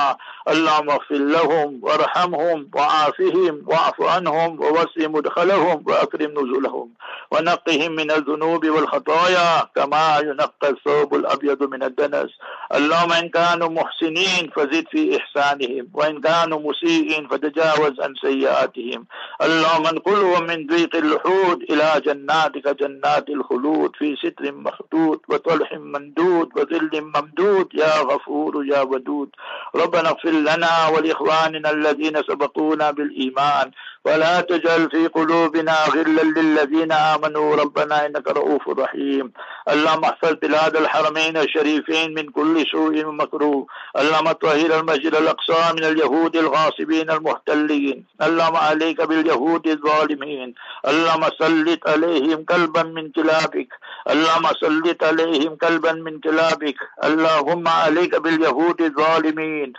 اللهم 0.50 0.89
اغفر 0.89 1.16
لهم 1.16 1.80
وارحمهم 1.82 2.70
وعافهم 2.76 3.64
واعف 3.68 4.02
عنهم 4.02 4.60
ووسع 4.62 5.08
مدخلهم 5.08 5.84
وأكرم 5.88 6.32
نزلهم 6.32 6.89
ونقهم 7.32 7.91
من 7.91 8.12
الذنوب 8.12 8.66
والخطايا 8.66 9.68
كما 9.76 10.20
ينقى 10.20 10.70
الثوب 10.70 11.16
الأبيض 11.16 11.64
من 11.64 11.84
الدنس. 11.84 12.30
اللهم 12.76 13.12
إن 13.14 13.30
كانوا 13.30 13.70
محسنين 13.70 14.50
فزد 14.56 14.86
في 14.91 15.18
إحسانهم 15.18 15.88
وإن 15.93 16.22
كانوا 16.22 16.60
مسيئين 16.60 17.28
فتجاوز 17.28 18.00
عن 18.02 18.14
سيئاتهم. 18.22 19.06
اللهم 19.41 19.86
انقلهم 19.88 20.43
من 20.43 20.68
ضيق 20.68 20.95
اللحود 20.95 21.62
إلى 21.70 22.02
جناتك 22.06 22.68
جنات 22.82 23.30
الخلود 23.30 23.91
في 24.00 24.16
ستر 24.16 24.52
مخدود 24.52 25.20
وطلح 25.30 25.74
مندود 25.74 26.50
وظل 26.56 26.89
ممدود. 27.02 27.68
يا 27.74 28.02
غفور 28.02 28.66
يا 28.66 28.82
ودود. 28.82 29.30
ربنا 29.76 30.10
اغفر 30.10 30.39
لنا 30.44 30.88
ولإخواننا 30.88 31.72
الذين 31.72 32.22
سبقونا 32.28 32.92
بالإيمان. 32.92 33.72
ولا 34.06 34.42
تجعل 34.42 34.90
في 34.92 35.08
قلوبنا 35.08 35.76
غلا 35.86 36.22
للذين 36.22 36.92
آمنوا. 36.92 37.56
ربنا 37.56 38.06
إنك 38.06 38.28
رؤوف 38.28 38.70
رحيم. 38.70 39.32
اللهم 39.70 40.04
احفظ 40.04 40.34
بلاد 40.42 40.76
الحرمين 40.76 41.38
الشريفين 41.38 42.14
من 42.14 42.30
كل 42.30 42.66
سوء 42.72 43.06
ومكروه. 43.06 43.66
اللهم 43.98 44.32
طهر 44.32 44.80
المسجد 44.80 45.16
الأقصى 45.16 45.74
من 45.74 45.84
اليهود 45.84 46.36
الغاصبين 46.36 47.12
المحتلين. 47.12 48.06
اللهم 48.22 48.56
عليك 48.56 49.02
باليهود 49.02 49.68
الظالمين. 49.68 50.54
اللهم 50.88 51.24
سلط 51.40 51.88
عليهم 51.88 52.44
كلبا 52.44 52.84
من 52.84 53.12
كلابك. 53.12 53.70
اللهم 54.10 54.46
سلط 54.62 55.04
عليهم 55.04 55.56
كلبا 55.56 55.92
من 55.92 56.20
كلابك. 56.20 56.76
اللهم 57.04 57.68
عليك 57.68 58.16
باليهود 58.16 58.82
الظالمين. 58.82 59.74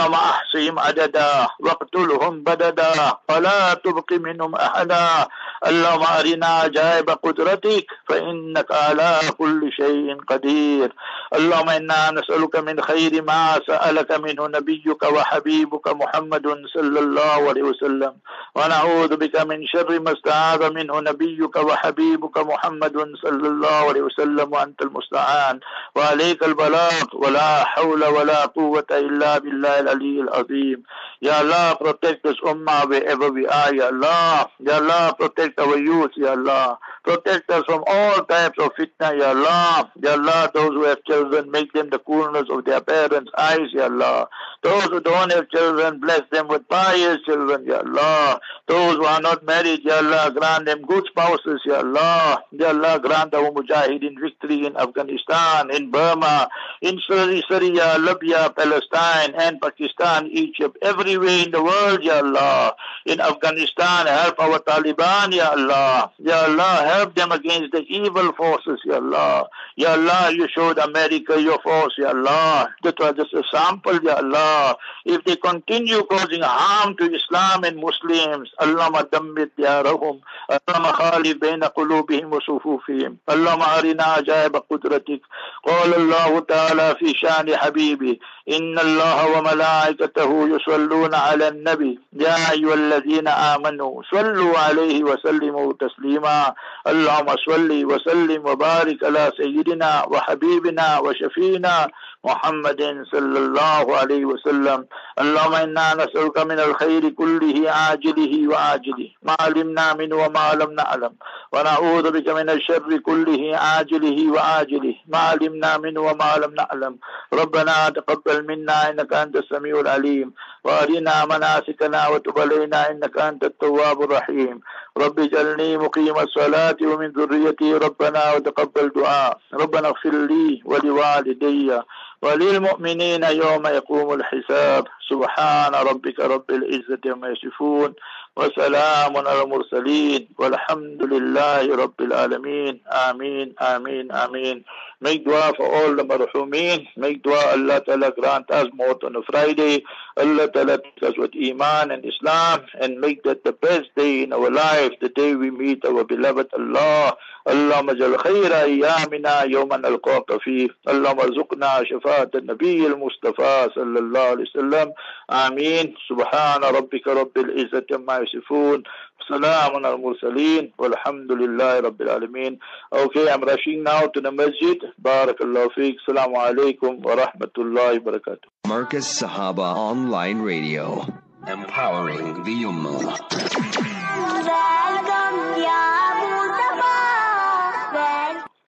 احصهم 0.00 0.78
عددا 0.78 1.46
واقتلهم 1.60 2.42
بددا 2.42 2.94
ولا 3.30 3.74
تبق 3.74 4.12
منهم 4.12 4.54
أحدا. 4.54 5.26
اللهم 5.66 6.02
أرنا 6.02 6.46
عجائب 6.46 7.10
قدرتك 7.10 7.86
فإنك 8.08 8.72
على 8.72 9.20
كل 9.38 9.72
شيء 9.72 10.16
قدير. 10.28 10.92
اللهم 11.34 11.68
إنا 11.70 12.10
نسألك 12.10 12.56
من 12.56 12.82
خير 12.82 13.22
ما 13.22 13.60
سألك 13.66 14.12
منه 14.12 14.46
نبيك 14.46 15.02
وحبيبك 15.02 15.86
محمد 15.88 16.46
صلى 16.74 17.00
الله 17.00 17.38
عليه 17.48 17.62
وسلم. 17.62 18.12
ونعوذ 18.54 19.16
بك 19.16 19.36
من 19.40 19.66
شر 19.66 20.00
ما 20.00 20.12
استعاذ 20.12 20.70
منه 20.70 21.00
نبيك 21.00 21.56
وحبيبك 21.56 22.36
محمد 22.38 22.96
صلى 23.22 23.46
الله 23.48 23.80
عليه 23.88 24.02
وسلم. 24.02 24.52
وأنت 24.52 24.82
المستعان. 24.82 25.60
وعليك 25.96 26.42
البلاغ. 26.42 27.04
ولا 27.14 27.64
حول 27.64 28.04
ولا 28.04 28.40
قوة 28.46 28.86
إلا 28.90 29.38
بالله 29.38 29.80
العلي 29.84 30.20
العظيم. 30.20 30.82
Ya 31.24 31.40
Allah, 31.40 31.74
protect 31.80 32.22
this 32.22 32.36
ummah 32.44 32.84
wherever 32.86 33.32
we 33.32 33.46
are, 33.46 33.74
Ya 33.74 33.88
Allah. 33.88 34.50
Ya 34.60 34.76
Allah, 34.76 35.16
protect 35.18 35.58
our 35.58 35.78
youth, 35.78 36.12
Ya 36.20 36.36
Allah. 36.36 36.76
Protect 37.02 37.48
us 37.50 37.64
from 37.64 37.82
all 37.86 38.24
types 38.28 38.58
of 38.60 38.72
fitna, 38.76 39.16
Ya 39.16 39.32
Allah. 39.32 39.90
Ya 39.96 40.20
Allah, 40.20 40.50
those 40.52 40.76
who 40.76 40.84
have 40.84 41.02
children, 41.04 41.50
make 41.50 41.72
them 41.72 41.88
the 41.88 41.98
coolness 41.98 42.44
of 42.50 42.66
their 42.66 42.82
parents' 42.82 43.32
eyes, 43.38 43.72
Ya 43.72 43.84
Allah. 43.88 44.28
Those 44.62 44.84
who 44.84 45.00
don't 45.00 45.32
have 45.32 45.48
children, 45.48 45.98
bless 45.98 46.28
them 46.30 46.48
with 46.48 46.68
pious 46.68 47.16
children, 47.24 47.64
Ya 47.64 47.80
Allah. 47.80 48.38
Those 48.68 48.96
who 48.96 49.04
are 49.04 49.20
not 49.20 49.46
married, 49.46 49.80
Ya 49.82 50.04
Allah, 50.04 50.30
grant 50.30 50.66
them 50.66 50.82
good 50.82 51.06
spouses, 51.08 51.60
Ya 51.64 51.80
Allah. 51.80 52.44
Ya 52.52 52.68
Allah, 52.68 53.00
grant 53.00 53.32
our 53.32 53.50
mujahideen 53.50 54.20
victory 54.20 54.66
in 54.66 54.76
Afghanistan, 54.76 55.70
in 55.70 55.90
Burma, 55.90 56.48
in 56.82 57.00
Syria, 57.08 57.96
Libya, 57.98 58.52
Palestine, 58.54 59.32
and 59.40 59.58
Pakistan, 59.60 60.28
Egypt, 60.28 60.76
everywhere 61.13 61.39
in 61.45 61.51
the 61.51 61.61
world, 61.63 62.01
Ya 62.03 62.19
Allah. 62.19 62.75
In 63.05 63.21
Afghanistan, 63.21 64.07
help 64.07 64.39
our 64.39 64.59
Taliban, 64.59 65.33
Ya 65.33 65.49
Allah. 65.51 66.11
Ya 66.17 66.45
Allah, 66.45 66.75
help 66.93 67.15
them 67.15 67.31
against 67.31 67.71
the 67.71 67.83
evil 67.87 68.33
forces, 68.33 68.79
Ya 68.85 68.95
Allah. 68.95 69.47
Ya 69.75 69.93
Allah, 69.93 70.31
you 70.33 70.47
showed 70.55 70.77
America 70.79 71.39
your 71.41 71.59
force, 71.61 71.93
Ya 71.97 72.09
Allah. 72.09 72.69
That 72.83 72.99
was 72.99 73.13
just 73.15 73.33
a 73.33 73.43
sample, 73.51 73.99
Ya 74.01 74.15
Allah. 74.17 74.75
If 75.05 75.23
they 75.25 75.35
continue 75.37 76.03
causing 76.03 76.41
harm 76.41 76.95
to 76.97 77.05
Islam 77.19 77.63
and 77.63 77.77
Muslims, 77.77 78.49
اللهم 78.61 78.99
دمر 79.13 79.49
ديارهم 79.57 80.19
اللهم 80.51 80.85
خالف 80.91 81.37
بين 81.37 81.63
قلوبهم 81.63 82.33
وصفوفهم 82.33 83.17
اللهم 83.29 83.61
أرنا 83.61 84.03
عجائب 84.03 84.55
قدرتك 84.55 85.21
قال 85.67 85.93
الله 85.95 86.39
تعالى 86.39 86.95
في 86.99 87.13
شان 87.13 87.57
حبيبي 87.57 88.19
إن 88.49 88.79
الله 88.79 89.37
وملائكته 89.37 90.49
يصلون 90.55 91.02
على 91.12 91.48
النبي. 91.48 92.00
يا 92.12 92.36
أيها 92.52 92.74
الذين 92.74 93.28
آمنوا 93.28 94.02
صلوا 94.10 94.58
عليه 94.58 95.04
وسلموا 95.04 95.72
تسليما. 95.72 96.54
اللهم 96.86 97.28
صل 97.48 97.70
وسلم 97.84 98.46
وبارك 98.46 99.04
على 99.04 99.32
سيدنا 99.36 100.04
وحبيبنا 100.10 100.98
وشفينا 100.98 101.88
محمد 102.24 102.80
صلى 103.12 103.38
الله 103.38 103.96
عليه 103.96 104.24
وسلم 104.24 104.86
اللهم 105.22 105.54
إنا 105.54 105.86
نسألك 105.94 106.38
من 106.50 106.58
الخير 106.66 107.08
كله 107.20 107.56
عاجله 107.70 108.34
وآجله 108.48 109.08
ما 109.22 109.36
علمنا 109.40 109.86
منه 109.94 110.16
وما 110.16 110.46
لم 110.60 110.70
نعلم 110.80 111.12
ونعوذ 111.52 112.06
بك 112.16 112.28
من 112.38 112.50
الشر 112.50 112.90
كله 113.08 113.42
عاجله 113.56 114.18
وآجله 114.34 114.94
ما 115.12 115.18
علمنا 115.18 115.70
منه 115.78 116.00
وما 116.00 116.30
لم 116.42 116.52
نعلم 116.60 116.92
ربنا 117.32 117.76
تقبل 117.88 118.46
منا 118.50 118.90
إنك 118.90 119.12
أنت 119.12 119.36
السميع 119.36 119.80
العليم 119.80 120.32
وأرنا 120.64 121.24
مناسكنا 121.24 122.08
وتب 122.08 122.38
علينا 122.40 122.90
إنك 122.90 123.18
أنت 123.18 123.44
التواب 123.44 124.02
الرحيم 124.02 124.60
رب 124.98 125.20
اجعلني 125.20 125.76
مقيم 125.76 126.18
الصلاة 126.18 126.76
ومن 126.82 127.10
ذريتي 127.10 127.74
ربنا 127.74 128.34
وتقبل 128.34 128.88
دعاء. 128.88 129.38
ربنا 129.54 129.88
اغفر 129.88 130.10
لي 130.10 130.62
ولوالدي 130.64 131.80
وللمؤمنين 132.22 133.24
يوم 133.24 133.66
يقوم 133.66 134.12
الحساب. 134.12 134.84
سبحان 135.10 135.74
ربك 135.74 136.20
رب 136.20 136.50
العزة 136.50 137.00
عما 137.06 137.28
يصفون 137.28 137.94
وسلام 138.36 139.16
على 139.16 139.42
المرسلين 139.42 140.28
والحمد 140.38 141.02
لله 141.02 141.76
رب 141.76 142.00
العالمين. 142.00 142.80
آمين 143.10 143.54
آمين 143.60 144.12
آمين. 144.12 144.64
Make 145.03 145.23
dua 145.25 145.53
for 145.55 145.65
all 145.73 145.95
the 145.95 146.03
marhumin. 146.03 146.87
Make 146.97 147.23
dua 147.23 147.53
Allah 147.53 147.81
Ta'ala 147.85 148.11
grant 148.11 148.51
us 148.51 148.67
more 148.73 148.97
on 149.03 149.15
a 149.15 149.23
Friday. 149.23 149.83
Allah 150.17 150.49
Ta'ala 150.51 150.79
take 150.79 151.03
us 151.03 151.17
with 151.17 151.31
Iman 151.35 151.91
and 151.91 152.03
Islam 152.05 152.61
and 152.81 152.99
make 152.99 153.23
that 153.23 153.43
the 153.43 153.53
best 153.53 153.89
day 153.95 154.23
in 154.23 154.33
our 154.33 154.49
life, 154.51 154.91
the 155.01 155.09
day 155.09 155.35
we 155.35 155.51
meet 155.51 155.85
our 155.85 156.03
beloved 156.03 156.47
Allah. 156.53 157.17
اللهم 157.49 157.89
اجعل 157.89 158.19
خير 158.19 158.53
ايامنا 158.61 159.41
يوم 159.43 159.73
نلقاك 159.73 160.41
فيه 160.41 160.67
اللهم 160.89 161.19
ارزقنا 161.19 161.83
شفاعة 161.83 162.29
النبي 162.35 162.87
المصطفى 162.87 163.69
صلى 163.75 163.99
الله 163.99 164.19
عليه 164.19 164.41
وسلم 164.43 164.93
امين 165.31 165.95
سبحان 166.09 166.63
ربك 166.63 167.07
رب 167.07 167.37
العزة 167.37 167.97
ما 167.97 168.17
يصفون 168.17 168.83
on 169.30 169.84
al-Mursaleen. 169.84 170.72
Walhamdulillah 170.78 171.82
Rabbil 171.82 172.08
Alameen. 172.08 172.58
Okay, 172.92 173.30
I'm 173.30 173.42
rushing 173.42 173.82
now 173.82 174.06
to 174.06 174.20
the 174.20 174.30
masjid. 174.30 174.78
Barakallahu 175.02 175.70
feek. 175.76 175.96
Alaikum 176.08 177.02
wa 177.02 177.16
rahmatullahi 177.16 178.04
wa 178.04 178.12
barakatuh. 178.12 178.48
Marcus 178.66 179.06
Sahaba 179.20 179.74
Online 179.74 180.40
Radio. 180.40 181.06
Empowering 181.46 182.42
the 182.44 182.64
Ummah. 182.64 183.93